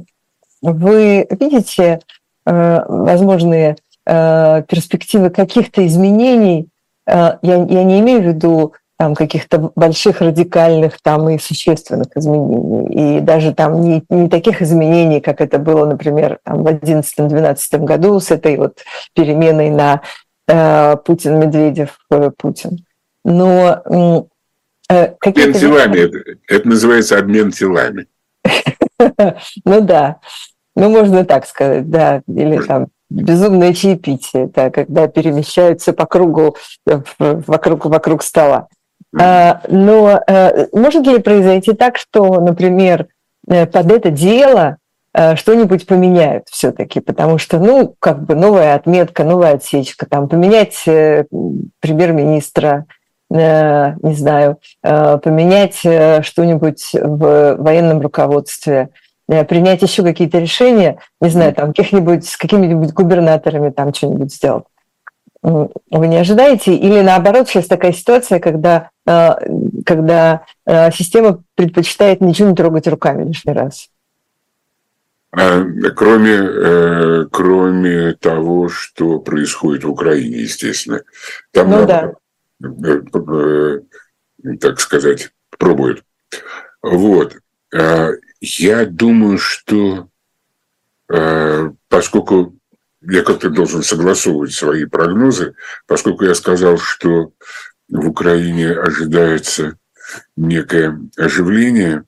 [0.63, 2.01] вы видите
[2.47, 6.69] Э, возможные э, перспективы каких-то изменений,
[7.07, 13.19] э, я, я не имею в виду там каких-то больших радикальных там и существенных изменений.
[13.19, 18.21] И даже там не, не таких изменений, как это было, например, там, в 2011-2012 году
[18.21, 18.81] с этой вот
[19.15, 20.03] переменой на
[20.49, 22.79] э, Путин-Медведев-Путин.
[23.25, 24.27] Но
[24.91, 25.99] э, какие Обмен телами.
[25.99, 28.07] Это, это называется обмен телами.
[29.65, 30.21] Ну да.
[30.77, 32.23] Ну, можно так сказать, да.
[32.27, 38.69] Или там безумное чаепитие, да, когда перемещаются по кругу, э, вокруг, вокруг стола.
[39.17, 40.21] А, но
[40.73, 43.07] может ли произойти так, что, например,
[43.49, 44.79] э, под это дело
[45.37, 52.87] что-нибудь поменяют все-таки, потому что, ну, как бы новая отметка, новая отсечка, там, поменять премьер-министра,
[53.31, 58.89] не знаю, поменять что-нибудь в военном руководстве–
[59.29, 64.65] Э, принять еще какие-то решения, не знаю, там, каких-нибудь, с какими-нибудь губернаторами там что-нибудь сделать.
[65.43, 66.75] Вы не ожидаете?
[66.75, 69.31] Или наоборот, сейчас такая ситуация, когда, э,
[69.85, 73.89] когда э, система предпочитает ничего не трогать руками лишний раз?
[75.37, 75.65] А,
[75.97, 81.03] кроме, кроме того, что происходит в Украине, естественно.
[81.53, 82.13] Там, ну, да.
[84.61, 86.05] так сказать, пробуют.
[86.83, 87.37] Вот.
[87.75, 90.09] А, я думаю, что
[91.09, 92.55] э, поскольку
[93.03, 95.55] я как-то должен согласовывать свои прогнозы,
[95.87, 97.33] поскольку я сказал, что
[97.89, 99.79] в Украине ожидается
[100.37, 102.05] некое оживление,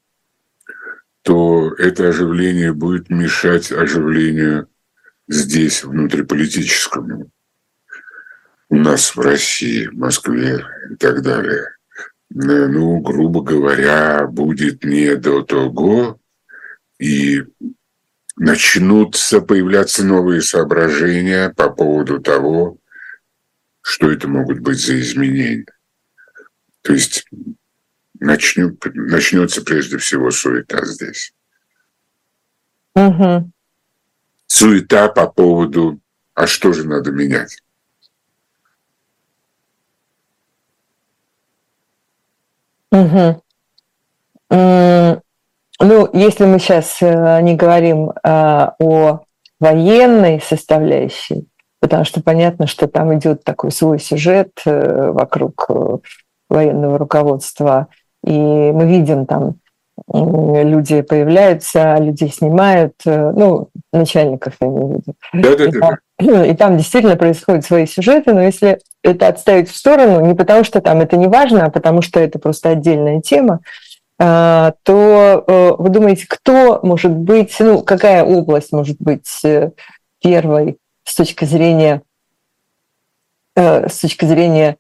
[1.26, 4.68] то это оживление будет мешать оживлению
[5.26, 7.32] здесь, внутриполитическому.
[8.68, 11.64] У нас в России, в Москве и так далее.
[12.30, 16.20] Ну, грубо говоря, будет не до того,
[17.00, 17.42] и
[18.36, 22.78] начнутся появляться новые соображения по поводу того,
[23.80, 25.66] что это могут быть за изменения.
[26.82, 27.28] То есть
[28.20, 31.32] начнет, начнется прежде всего суета здесь.
[32.94, 33.50] Угу.
[34.46, 36.00] Суета по поводу,
[36.34, 37.62] а что же надо менять?
[42.90, 43.42] Угу.
[44.50, 49.20] Ну, если мы сейчас э, не говорим а, о
[49.60, 51.48] военной составляющей,
[51.80, 55.98] потому что понятно, что там идет такой свой сюжет э, вокруг э,
[56.48, 57.88] военного руководства,
[58.26, 59.56] и мы видим там
[60.12, 65.14] люди появляются, людей снимают, ну, начальников я в виду.
[65.32, 65.64] Да, да, да.
[65.66, 65.98] И, там,
[66.44, 70.80] и там действительно происходят свои сюжеты, но если это отставить в сторону, не потому что
[70.80, 73.60] там это не важно, а потому что это просто отдельная тема,
[74.18, 79.72] а, то э, вы думаете, кто может быть, ну, какая область может быть э,
[80.22, 82.02] первой с точки зрения,
[83.54, 84.76] э, с точки зрения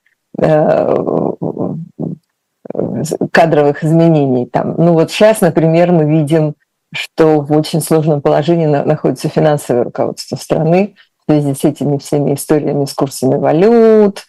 [3.32, 4.46] кадровых изменений.
[4.46, 4.74] Там.
[4.76, 6.54] Ну вот сейчас, например, мы видим,
[6.94, 10.94] что в очень сложном положении находится финансовое руководство страны
[11.26, 14.24] в связи с этими всеми историями с курсами валют,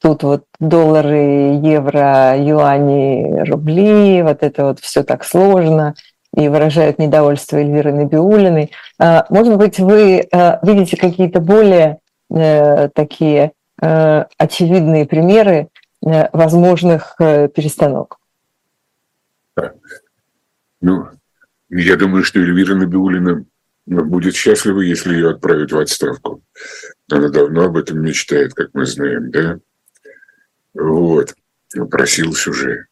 [0.00, 5.94] тут вот доллары, евро, юани, рубли, вот это вот все так сложно
[6.36, 8.70] и выражают недовольство Эльвиры Набиулиной.
[8.98, 11.98] А, может быть, вы а, видите какие-то более
[12.30, 15.68] э, такие э, очевидные примеры
[16.32, 18.18] возможных перестановок?
[20.80, 21.08] Ну,
[21.68, 23.44] я думаю, что Эльвира Набиулина
[23.86, 26.42] будет счастлива, если ее отправят в отставку.
[27.10, 29.58] Она давно об этом мечтает, как мы знаем, да?
[30.74, 31.34] Вот.
[31.90, 32.86] Просилась уже.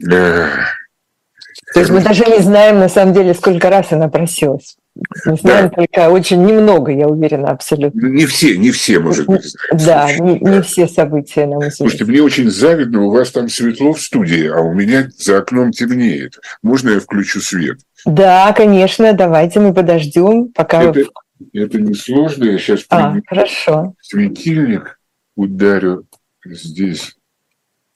[0.00, 4.77] То есть мы даже не знаем, на самом деле, сколько раз она просилась.
[5.24, 5.70] Мы знаем да.
[5.70, 8.06] только очень немного, я уверена, абсолютно.
[8.08, 9.54] Не все, не все, может быть.
[9.72, 11.76] Да, не, не все события нам известны.
[11.76, 15.70] Слушайте, мне очень завидно, у вас там светло в студии, а у меня за окном
[15.70, 16.38] темнеет.
[16.62, 17.78] Можно я включу свет?
[18.04, 20.82] Да, конечно, давайте мы подождем, пока...
[20.82, 21.04] Это,
[21.52, 23.94] это несложно, я сейчас а, хорошо.
[24.00, 24.98] светильник
[25.36, 26.06] ударю
[26.44, 27.16] здесь.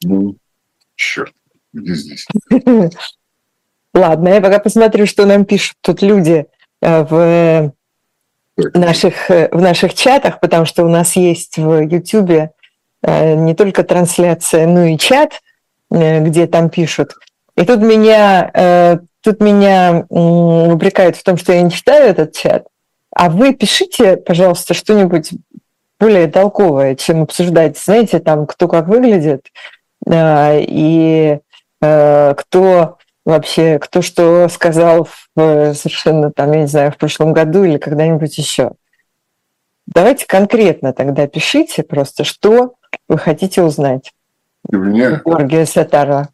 [0.05, 0.37] Ну,
[0.95, 1.33] черт,
[1.73, 2.27] где здесь?
[3.95, 6.47] Ладно, я пока посмотрю, что нам пишут тут люди э,
[6.83, 7.73] в
[8.75, 12.51] наших, э, в наших чатах, потому что у нас есть в YouTube
[13.03, 15.41] э, не только трансляция, но и чат,
[15.91, 17.15] где там пишут.
[17.55, 22.65] И тут меня, тут меня упрекают в том, что я не читаю этот чат.
[23.15, 25.33] А вы пишите, пожалуйста, что-нибудь
[26.01, 29.49] более толковое, чем обсуждать, знаете, там, кто как выглядит,
[30.11, 31.39] и
[31.83, 37.79] кто вообще, кто что сказал в, совершенно там, я не знаю, в прошлом году или
[37.79, 38.73] когда-нибудь еще.
[39.87, 42.75] Давайте конкретно тогда пишите просто, что
[43.09, 44.13] вы хотите узнать.
[44.71, 45.23] Меня...
[45.25, 46.29] Георгия Сатарова.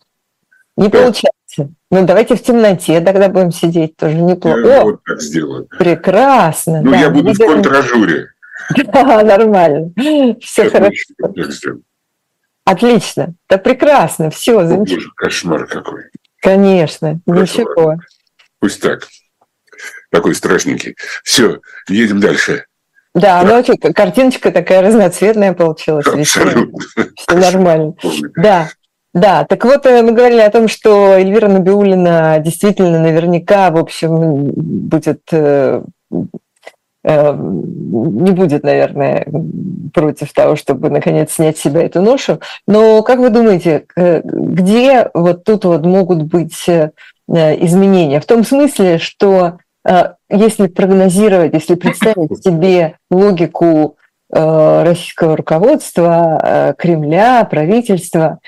[0.77, 0.99] Не да.
[0.99, 1.75] получается.
[1.91, 4.59] Ну, давайте в темноте тогда будем сидеть, тоже неплохо.
[4.61, 5.67] Я О, вот так сделаю.
[5.79, 6.83] Прекрасно.
[6.83, 8.29] Ну, да, я буду в контражуре.
[8.93, 9.93] Да, нормально.
[10.41, 11.15] Все хорошо.
[12.65, 13.35] Отлично.
[13.49, 14.31] Да прекрасно.
[14.31, 15.11] Все, замечательно.
[15.17, 16.03] Кошмар какой.
[16.41, 17.63] Конечно, Хорошо.
[17.63, 17.95] ничего.
[18.61, 19.07] Пусть так.
[20.11, 20.97] Такой страшненький.
[21.23, 22.65] Все, едем дальше.
[23.15, 23.49] Да, да.
[23.49, 26.07] ну окей, картиночка такая разноцветная получилась.
[26.07, 26.79] Абсолютно.
[27.17, 27.95] Все нормально.
[28.37, 28.71] Да,
[29.15, 34.53] да, так вот э, мы говорили о том, что Эльвира Набиулина действительно наверняка, в общем,
[34.55, 35.83] будет э,
[37.05, 39.27] не будет, наверное,
[39.95, 42.41] против того, чтобы наконец снять с себя эту ношу.
[42.67, 46.69] Но как вы думаете, где вот тут вот могут быть
[47.29, 48.21] изменения?
[48.21, 49.59] В том смысле, что
[50.29, 53.97] если прогнозировать, если представить себе логику
[54.31, 58.41] российского руководства, Кремля, правительства,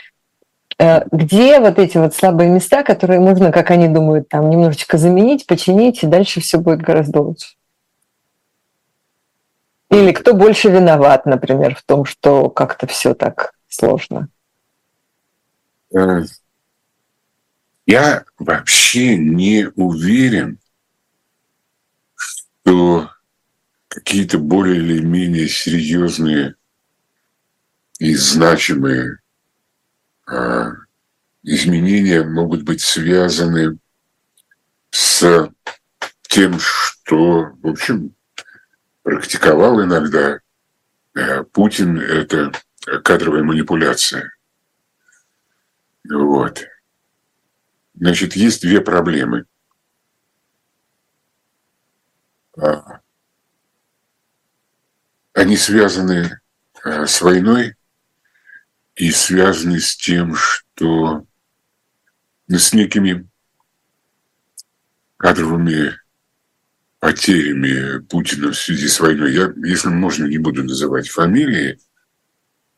[0.79, 6.03] где вот эти вот слабые места, которые можно, как они думают, там немножечко заменить, починить,
[6.03, 7.49] и дальше все будет гораздо лучше?
[9.91, 14.28] Или кто больше виноват, например, в том, что как-то все так сложно?
[15.93, 16.22] Э,
[17.86, 20.61] я вообще не уверен,
[22.14, 23.11] что
[23.88, 26.55] какие-то более или менее серьезные
[27.99, 29.18] и значимые
[30.26, 30.70] а,
[31.43, 33.78] изменения могут быть связаны
[34.91, 35.51] с
[36.28, 38.14] тем, что, в общем,
[39.17, 40.41] практиковал иногда
[41.15, 42.53] э, Путин, это
[43.05, 44.33] кадровая манипуляция.
[46.09, 46.67] Вот.
[47.95, 49.47] Значит, есть две проблемы.
[52.57, 53.01] А,
[55.35, 56.41] они связаны
[56.85, 57.77] э, с войной
[58.97, 61.27] и связаны с тем, что
[62.49, 63.29] ну, с некими
[65.17, 66.00] кадровыми
[67.01, 71.79] потерями Путина в связи с войной, я, если можно, не буду называть фамилии,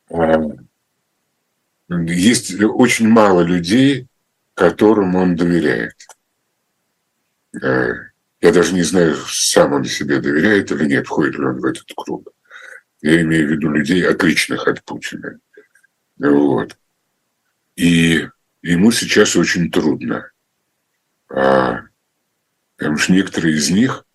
[0.09, 0.37] а,
[1.89, 4.07] есть очень мало людей,
[4.53, 5.95] которым он доверяет.
[7.61, 7.91] А,
[8.39, 11.85] я даже не знаю, сам он себе доверяет или нет, входит ли он в этот
[11.95, 12.29] круг.
[13.01, 15.39] Я имею в виду людей, отличных от Путина.
[16.17, 16.77] Вот.
[17.75, 18.25] И
[18.61, 20.31] ему сейчас очень трудно.
[21.29, 21.81] А,
[22.77, 24.05] потому что некоторые из них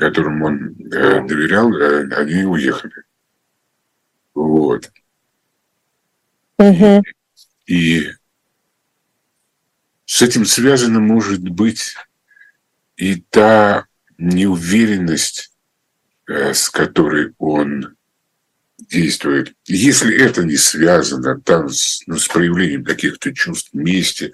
[0.00, 3.04] которым он э, доверял, э, они уехали.
[4.34, 4.90] Вот.
[6.58, 7.02] Угу.
[7.66, 8.10] И
[10.06, 11.94] с этим связано, может быть,
[12.96, 13.86] и та
[14.18, 15.52] неуверенность,
[16.26, 17.96] э, с которой он
[18.78, 19.54] действует.
[19.66, 24.32] Если это не связано там с, ну, с проявлением каких-то чувств мести,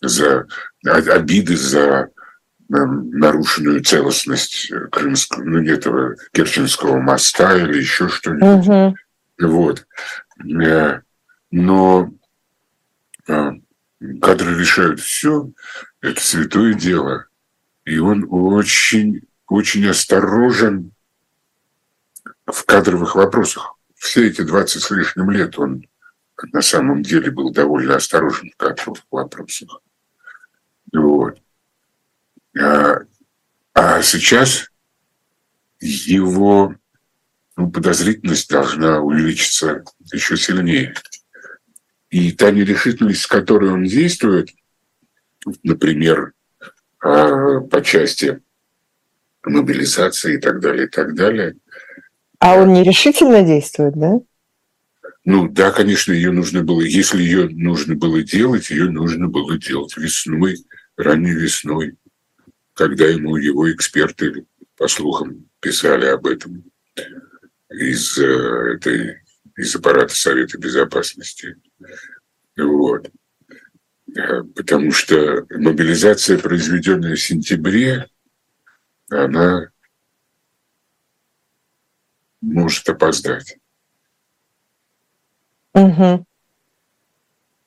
[0.00, 0.46] за
[0.84, 2.10] обиды за
[2.68, 8.68] нарушенную целостность Крымского, ну, этого Керченского моста или еще что-нибудь.
[8.68, 8.96] Угу.
[9.48, 9.86] Вот.
[11.50, 12.10] Но
[14.20, 15.50] кадры решают все,
[16.00, 17.26] это святое дело.
[17.84, 20.92] И он очень, очень осторожен
[22.46, 23.76] в кадровых вопросах.
[23.94, 25.86] Все эти 20 с лишним лет он
[26.52, 29.80] на самом деле был довольно осторожен в кадровых вопросах.
[30.92, 31.40] Вот.
[32.58, 33.00] А,
[33.74, 34.70] а сейчас
[35.80, 36.74] его
[37.56, 40.94] ну, подозрительность должна увеличиться еще сильнее.
[42.10, 44.50] И та нерешительность, с которой он действует,
[45.62, 46.32] например,
[47.00, 48.40] а, по части
[49.44, 51.56] мобилизации и так далее, и так далее.
[52.40, 54.20] А он нерешительно действует, да?
[55.24, 59.96] Ну да, конечно, ее нужно было, если ее нужно было делать, ее нужно было делать
[59.96, 60.56] весной,
[60.96, 61.96] ранней весной,
[62.78, 66.62] когда ему его эксперты, по слухам, писали об этом
[67.68, 69.24] из, э, этой,
[69.56, 71.56] из аппарата Совета Безопасности.
[72.56, 73.10] Вот.
[74.16, 78.08] Э, потому что мобилизация, произведенная в сентябре,
[79.10, 79.72] она
[82.40, 83.58] может опоздать.
[85.74, 86.26] Угу.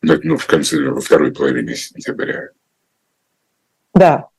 [0.04, 2.52] Ну, в конце, во второй половине сентября.
[3.94, 4.31] Да.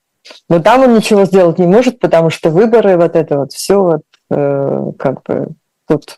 [0.49, 4.03] Но там он ничего сделать не может, потому что выборы, вот это вот все, вот,
[4.31, 5.49] э, как бы
[5.87, 6.17] тут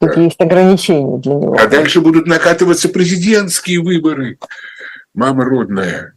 [0.00, 0.22] Тут да.
[0.22, 1.56] есть ограничения для него.
[1.60, 4.38] А дальше будут накатываться президентские выборы.
[5.12, 6.14] Мама родная.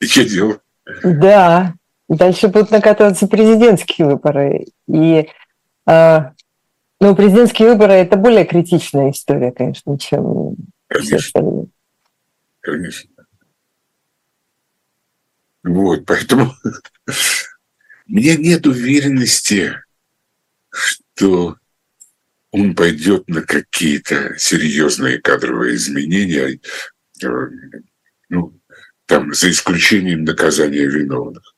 [0.00, 0.60] И что делать?
[1.02, 1.74] Да,
[2.10, 4.66] дальше будут накатываться президентские выборы.
[4.86, 5.28] И
[5.86, 6.20] э,
[7.00, 10.56] ну, президентские выборы это более критичная история, конечно, чем
[10.88, 11.06] конечно.
[11.06, 11.66] все остальные.
[12.60, 13.10] Конечно.
[15.62, 16.54] Вот, поэтому
[18.06, 19.82] меня нет уверенности,
[20.70, 21.56] что
[22.50, 26.60] он пойдет на какие-то серьезные кадровые изменения,
[27.22, 27.28] э,
[28.28, 28.58] ну,
[29.06, 31.54] там, за исключением наказания виновных.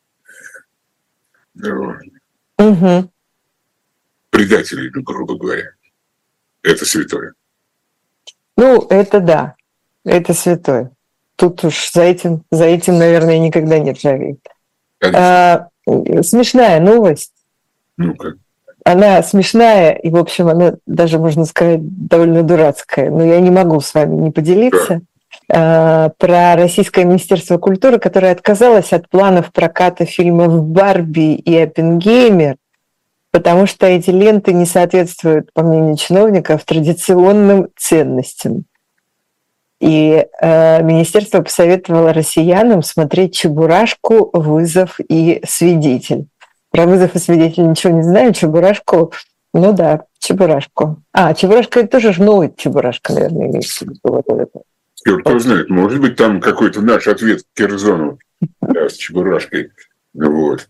[2.59, 3.13] Угу.
[4.31, 5.75] Предателей, ну, грубо говоря.
[6.63, 7.35] Это святое.
[8.57, 9.57] Ну, это да,
[10.05, 10.91] это святое.
[11.37, 14.41] Тут уж за этим, за этим, наверное, никогда не ржавеет.
[15.15, 17.33] А, смешная новость.
[17.97, 18.35] Ну-ка.
[18.85, 23.11] Она смешная, и, в общем, она даже, можно сказать, довольно дурацкая.
[23.11, 25.03] Но я не могу с вами не поделиться.
[25.49, 26.13] Да.
[26.19, 32.57] Про Российское Министерство культуры, которое отказалось от планов проката фильмов «Барби» и «Оппенгеймер»,
[33.31, 38.65] потому что эти ленты не соответствуют, по мнению чиновников, традиционным ценностям.
[39.83, 46.29] И э, министерство посоветовало россиянам смотреть «Чебурашку», «Вызов» и «Свидетель».
[46.71, 49.13] Про «Вызов» и «Свидетель» ничего не знаю, «Чебурашку»
[49.55, 51.03] Ну да, Чебурашку.
[51.13, 54.01] А, Чебурашка это тоже же новый Чебурашка, наверное, имеется в виду.
[54.05, 54.61] Вот это.
[55.21, 58.19] Кто знает, может быть, там какой-то наш ответ Кирзону
[58.61, 59.73] да, с Чебурашкой.
[60.15, 60.69] Вот.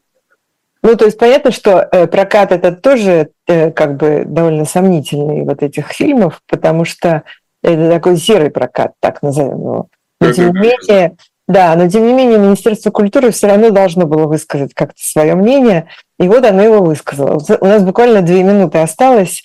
[0.83, 5.63] Ну, то есть понятно, что э, прокат это тоже э, как бы довольно сомнительный вот
[5.63, 7.23] этих фильмов, потому что
[7.63, 9.87] это такой серый прокат, так назовем его.
[10.21, 11.17] Но тем не менее,
[11.49, 15.89] да, но тем не менее Министерство культуры все равно должно было высказать как-то свое мнение,
[16.19, 17.41] и вот оно его высказало.
[17.61, 19.43] У нас буквально две минуты осталось.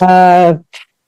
[0.00, 0.58] А,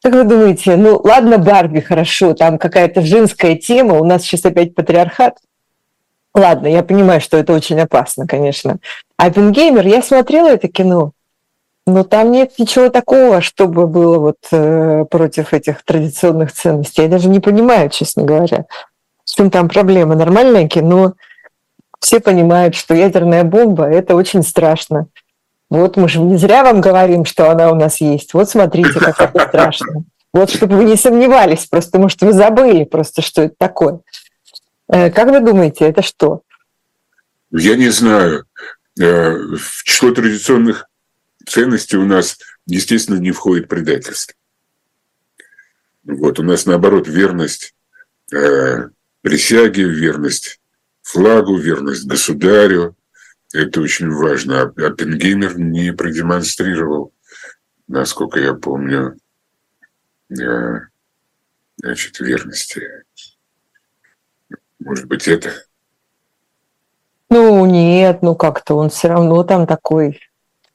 [0.02, 4.74] как вы думаете, ну ладно, Барби, хорошо, там какая-то женская тема, у нас сейчас опять
[4.74, 5.36] патриархат.
[6.32, 8.78] Ладно, я понимаю, что это очень опасно, конечно.
[9.16, 11.12] А Оппенгеймер, я смотрела это кино,
[11.92, 17.02] но там нет ничего такого, чтобы было вот э, против этих традиционных ценностей.
[17.02, 18.66] Я даже не понимаю, честно говоря,
[19.24, 20.14] в чем там проблема.
[20.14, 21.14] Нормальное кино,
[22.00, 25.06] все понимают, что ядерная бомба– это очень страшно.
[25.68, 28.34] Вот мы же не зря вам говорим, что она у нас есть.
[28.34, 30.04] Вот смотрите, как это страшно.
[30.32, 34.00] Вот чтобы вы не сомневались, просто, может, вы забыли просто, что это такое.
[34.88, 36.42] Э, как вы думаете, это что?
[37.50, 38.44] Я не знаю.
[39.00, 40.86] Э, в число традиционных
[41.50, 44.34] ценностей у нас, естественно, не входит предательство.
[46.04, 47.74] Вот у нас, наоборот, верность
[48.32, 48.88] э,
[49.20, 50.60] присяге, верность
[51.02, 52.96] флагу, верность государю.
[53.52, 54.62] Это очень важно.
[54.62, 57.12] Оппенгеймер не продемонстрировал,
[57.88, 59.16] насколько я помню,
[60.30, 60.80] э,
[61.78, 62.82] значит, верности.
[64.78, 65.52] Может быть, это?
[67.28, 70.20] Ну, нет, ну как-то он все равно там такой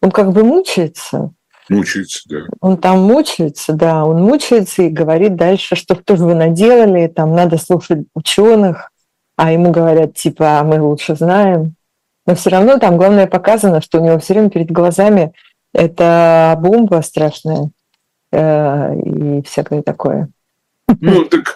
[0.06, 1.32] он как бы мучается.
[1.68, 2.42] Мучается, да.
[2.62, 7.36] Он там мучается, да, он мучается и говорит дальше, что что же вы наделали, там
[7.36, 8.92] надо слушать ученых,
[9.36, 11.76] а ему говорят типа, а мы лучше знаем.
[12.28, 15.34] Но все равно там главное показано, что у него все время перед глазами
[15.74, 17.72] это бомба страшная
[18.32, 20.30] э, и всякое такое.
[21.02, 21.56] Ну, так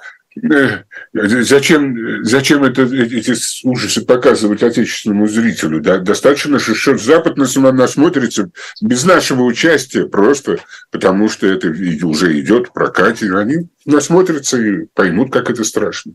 [1.13, 3.33] Зачем, зачем это, эти
[3.65, 5.81] ужасы показывать отечественному зрителю?
[5.81, 5.97] Да?
[5.97, 8.49] Достаточно, что Запад нас насмотрится
[8.81, 10.59] без нашего участия, просто
[10.91, 13.33] потому что это уже идет в прокате.
[13.33, 16.13] Они насмотрятся и поймут, как это страшно.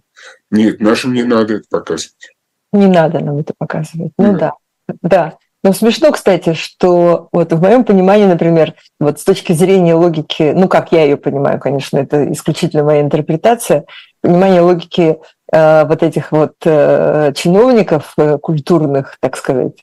[0.50, 2.34] Нет, нашим не надо это показывать.
[2.72, 4.12] Не надо нам это показывать.
[4.18, 4.52] Ну да,
[4.88, 4.96] да.
[5.02, 5.38] да.
[5.64, 10.68] Но смешно, кстати, что вот в моем понимании, например, вот с точки зрения логики, ну
[10.68, 13.86] как я ее понимаю, конечно, это исключительно моя интерпретация,
[14.20, 15.16] понимание логики
[15.50, 19.82] э, вот этих вот э, чиновников э, культурных, так сказать,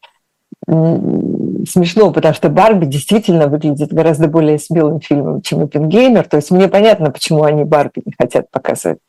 [0.68, 6.28] смешно, потому что Барби действительно выглядит гораздо более смелым фильмом, чем Оппенгеймер.
[6.28, 9.00] То есть мне понятно, почему они Барби не хотят показывать.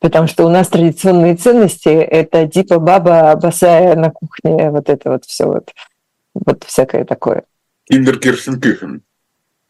[0.00, 5.24] Потому что у нас традиционные ценности– это типа баба босая на кухне, вот это вот
[5.24, 5.70] все вот
[6.44, 7.44] вот всякое такое.
[7.84, 9.02] Киндеркерсенкюхен.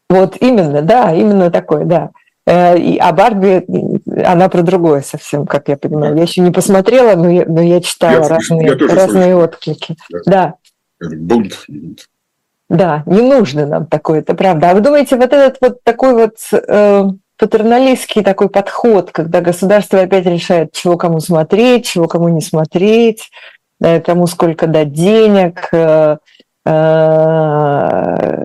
[0.09, 2.11] Вот именно, да, именно такое, да.
[2.45, 3.65] Э, и, а Барби,
[4.25, 6.13] она про другое совсем, как я понимаю.
[6.13, 6.21] Да.
[6.21, 9.97] Я еще не посмотрела, но я, но я читала я, разные, я разные отклики.
[10.25, 10.55] Да.
[10.99, 11.09] да.
[11.09, 11.67] Бунт.
[12.69, 14.71] Да, не нужно нам такое, это правда.
[14.71, 17.03] А вы думаете, вот этот вот такой вот э,
[17.37, 23.29] патерналистский такой подход, когда государство опять решает, чего кому смотреть, чего кому не смотреть,
[23.81, 26.17] э, кому сколько дать денег, Э,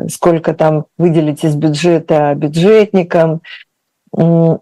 [0.09, 3.43] сколько там выделить из бюджета бюджетникам.
[4.13, 4.61] Ну,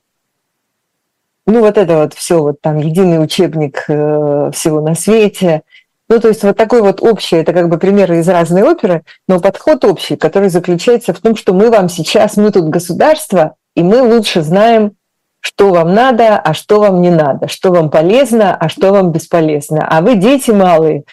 [1.46, 5.62] вот это вот все, вот там единый учебник э, всего на свете.
[6.08, 9.40] Ну, то есть вот такой вот общий, это как бы примеры из разной оперы, но
[9.40, 14.02] подход общий, который заключается в том, что мы вам сейчас, мы тут государство, и мы
[14.02, 14.92] лучше знаем,
[15.40, 19.86] что вам надо, а что вам не надо, что вам полезно, а что вам бесполезно.
[19.90, 21.02] А вы дети малые–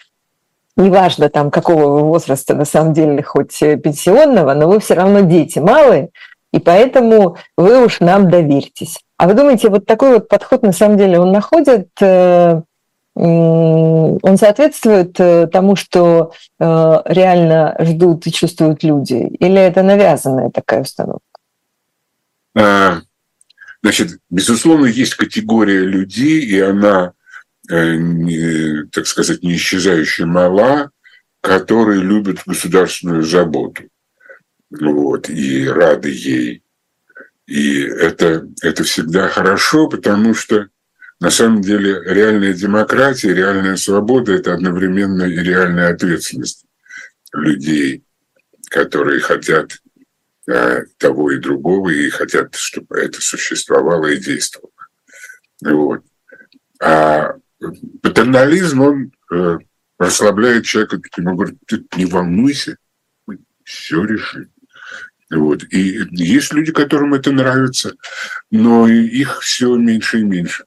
[0.78, 5.58] неважно там какого возраста на самом деле, хоть э, пенсионного, но вы все равно дети
[5.58, 6.10] малые,
[6.52, 8.98] и поэтому вы уж нам доверьтесь.
[9.18, 12.62] А вы думаете, вот такой вот подход на самом деле он находит, э,
[13.14, 19.14] он соответствует э, тому, что реально ждут и чувствуют люди?
[19.40, 21.22] Или это навязанная такая установка?
[23.82, 27.12] Значит, безусловно, есть категория людей, и она
[27.68, 30.90] не, так сказать, не исчезающая мала,
[31.40, 33.84] которые любят государственную заботу
[34.70, 36.62] вот, и рады ей.
[37.46, 40.68] И это, это всегда хорошо, потому что
[41.20, 46.66] на самом деле реальная демократия, реальная свобода– это одновременно и реальная ответственность
[47.32, 48.04] людей,
[48.70, 49.78] которые хотят
[50.48, 54.70] а, того и другого и хотят, чтобы это существовало и действовало.
[55.62, 56.02] Вот.
[56.80, 57.34] А
[58.02, 59.58] патернализм, он э,
[59.98, 62.76] расслабляет человека, ему говорит, ты не волнуйся,
[63.26, 64.50] мы все решим.
[65.30, 65.64] Вот.
[65.70, 67.94] И есть люди, которым это нравится,
[68.50, 70.64] но их все меньше и меньше,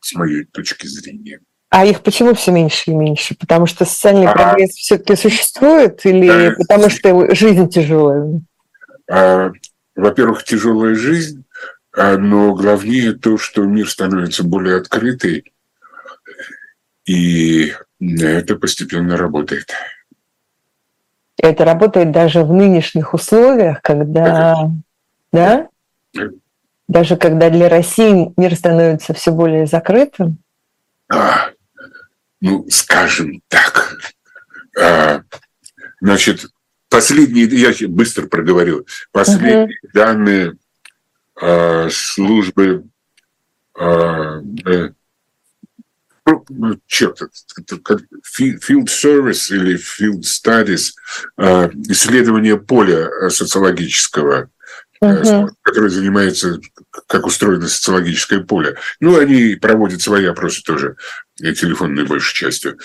[0.00, 1.40] с моей точки зрения.
[1.68, 3.34] А их почему все меньше и меньше?
[3.34, 8.40] Потому что социальный а, прогресс все-таки существует или да, потому что жизнь тяжелая?
[9.10, 9.50] А,
[9.96, 11.44] во-первых, тяжелая жизнь,
[11.92, 15.52] а, но главнее то, что мир становится более открытый,
[17.06, 19.72] и это постепенно работает.
[21.36, 24.70] Это работает даже в нынешних условиях, когда,
[25.32, 25.68] да?
[26.12, 26.30] да?
[26.88, 30.38] Даже когда для России мир становится все более закрытым?
[31.08, 31.50] А,
[32.40, 33.96] ну, скажем так.
[34.80, 35.22] А,
[36.00, 36.46] значит,
[36.88, 39.72] последние, я быстро проговорил, последние угу.
[39.92, 40.54] данные
[41.40, 42.84] а, службы
[43.76, 44.90] а, э,
[46.26, 50.92] ну, черт, field service или field studies,
[51.36, 54.50] а, исследование поля социологического,
[55.02, 55.48] uh-huh.
[55.62, 56.60] которое занимается,
[57.06, 58.76] как устроено социологическое поле.
[59.00, 60.96] Ну, они проводят свои опросы тоже,
[61.36, 62.78] телефонной большей частью.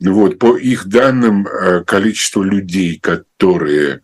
[0.00, 1.46] Вот, по их данным,
[1.86, 4.02] количество людей, которые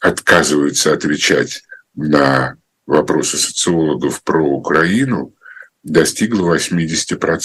[0.00, 1.62] отказываются отвечать
[1.94, 2.56] на
[2.86, 5.34] вопросы социологов про Украину,
[5.82, 7.40] достигло 80%.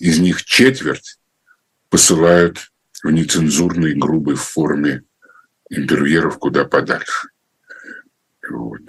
[0.00, 1.18] Из них четверть
[1.88, 2.70] посылают
[3.02, 5.02] в нецензурной грубой форме
[5.70, 7.28] интервьюеров куда подальше.
[8.48, 8.80] Вот.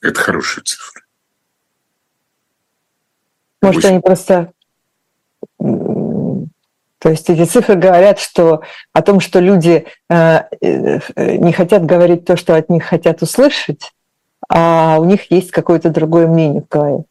[0.00, 1.02] Это хорошая цифра.
[3.62, 3.88] Может, 8...
[3.88, 4.52] они просто...
[7.00, 12.24] То есть эти цифры говорят что, о том, что люди э, э, не хотят говорить
[12.24, 13.92] то, что от них хотят услышать,
[14.48, 17.04] а у них есть какое-то другое мнение в голове.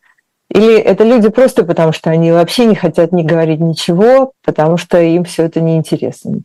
[0.49, 4.99] Или это люди просто потому, что они вообще не хотят не говорить ничего, потому что
[4.99, 6.41] им все это неинтересно?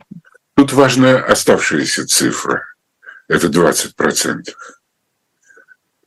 [0.55, 2.63] Тут важна оставшаяся цифра.
[3.27, 4.53] Это 20%.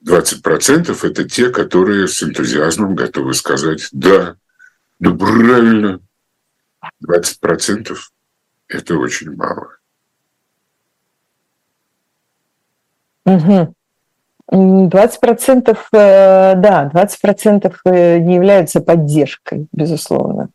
[0.05, 4.37] 20% это те, которые с энтузиазмом готовы сказать «да,
[5.01, 6.01] да правильно».
[7.05, 7.97] 20%
[8.69, 9.77] это очень мало.
[13.25, 13.75] Угу.
[14.53, 20.51] 20%, э, да, 20% э, не являются поддержкой, безусловно.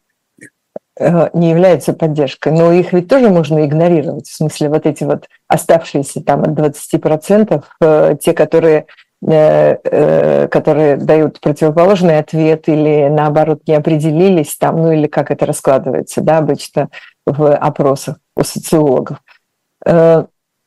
[0.97, 2.53] Э, не являются поддержкой.
[2.53, 4.27] Но их ведь тоже можно игнорировать.
[4.27, 8.85] В смысле, вот эти вот оставшиеся там от 20%, те, которые
[9.23, 16.39] которые дают противоположный ответ или наоборот не определились там, ну или как это раскладывается, да,
[16.39, 16.89] обычно
[17.27, 19.19] в опросах у социологов.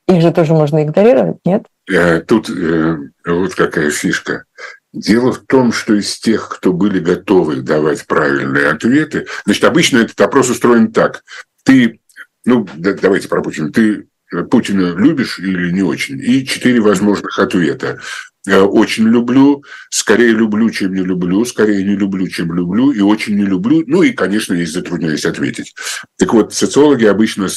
[0.08, 1.64] Их же тоже можно игнорировать, нет?
[1.90, 2.96] Э, тут э,
[3.26, 4.44] вот какая фишка.
[4.92, 10.20] Дело в том, что из тех, кто были готовы давать правильные ответы, значит, обычно этот
[10.20, 11.24] опрос устроен так.
[11.64, 12.00] Ты,
[12.44, 14.06] ну, давайте про Путина, ты
[14.50, 16.20] Путина любишь или не очень?
[16.20, 17.98] И четыре возможных ответа.
[18.46, 23.36] Э, очень люблю, скорее люблю, чем не люблю, скорее не люблю, чем люблю, и очень
[23.36, 23.82] не люблю.
[23.86, 25.74] Ну и, конечно, есть затрудняюсь ответить.
[26.18, 27.48] Так вот, социологи обычно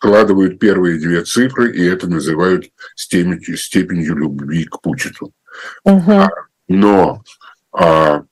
[0.00, 5.34] складывают первые две цифры, и это называют степенью, степенью любви к Путину.
[5.84, 6.22] Угу.
[6.68, 7.22] Но
[7.70, 8.24] а,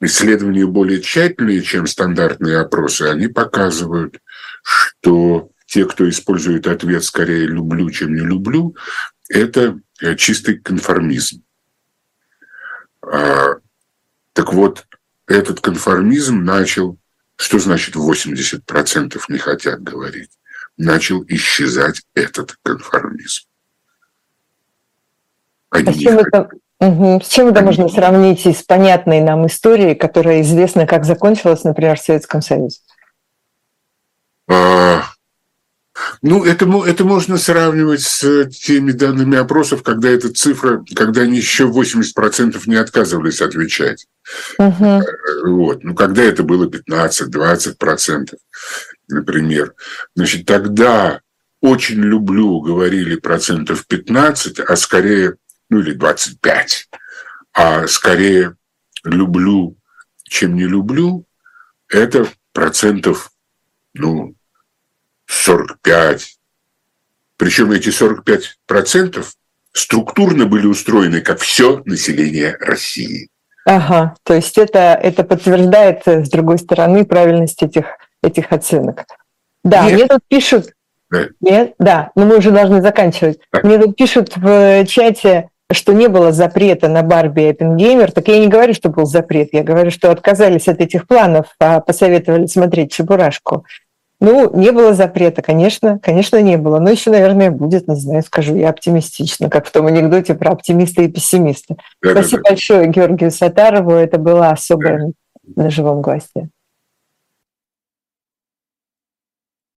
[0.00, 4.18] исследования более тщательные, чем стандартные опросы, они показывают,
[4.62, 8.74] что те, кто использует ответ скорее «люблю», чем «не люблю»,
[9.28, 11.44] это э, чистый конформизм.
[13.02, 13.56] А,
[14.32, 14.86] так вот,
[15.26, 16.98] этот конформизм начал,
[17.36, 20.30] что значит 80% не хотят говорить?
[20.80, 23.44] Начал исчезать этот конформизм.
[25.70, 26.48] Они а с, чем это,
[26.80, 27.20] угу.
[27.22, 27.66] с чем это Они...
[27.66, 32.78] можно сравнить с понятной нам историей, которая известна, как закончилась, например, в Советском Союзе?
[34.48, 35.04] А,
[36.22, 41.64] ну, это, это можно сравнивать с теми данными опросов, когда эта цифра, когда они еще
[41.64, 44.06] 80% не отказывались отвечать.
[44.58, 45.02] Угу.
[45.46, 45.84] Вот.
[45.84, 48.34] Ну, когда это было 15-20%
[49.10, 49.74] например.
[50.14, 51.20] Значит, тогда
[51.60, 55.36] очень люблю, говорили процентов 15, а скорее,
[55.68, 56.88] ну или 25,
[57.52, 58.56] а скорее
[59.04, 59.76] люблю,
[60.24, 61.26] чем не люблю,
[61.88, 63.30] это процентов,
[63.94, 64.34] ну,
[65.26, 66.38] 45.
[67.36, 69.34] Причем эти 45 процентов
[69.72, 73.28] структурно были устроены, как все население России.
[73.66, 77.84] Ага, то есть это, это подтверждает, с другой стороны, правильность этих
[78.22, 79.04] этих оценок.
[79.64, 79.94] Да, Нет.
[79.94, 80.72] мне тут пишут...
[81.10, 81.26] Да.
[81.40, 83.40] Нет, да, но мы уже должны заканчивать.
[83.50, 83.64] Так.
[83.64, 88.38] Мне тут пишут в чате, что не было запрета на Барби и Эппенгеймер, так я
[88.38, 92.92] не говорю, что был запрет, я говорю, что отказались от этих планов, а посоветовали смотреть
[92.92, 93.64] «Чебурашку».
[94.22, 96.78] Ну, не было запрета, конечно, конечно, не было.
[96.78, 101.02] Но еще, наверное, будет, не знаю, скажу я оптимистично, как в том анекдоте про оптимиста
[101.02, 101.76] и пессимиста.
[102.02, 102.50] Да, Спасибо да, да.
[102.50, 103.92] большое Георгию Сатарову.
[103.92, 105.62] Это была особая да.
[105.62, 106.50] на живом гвозде.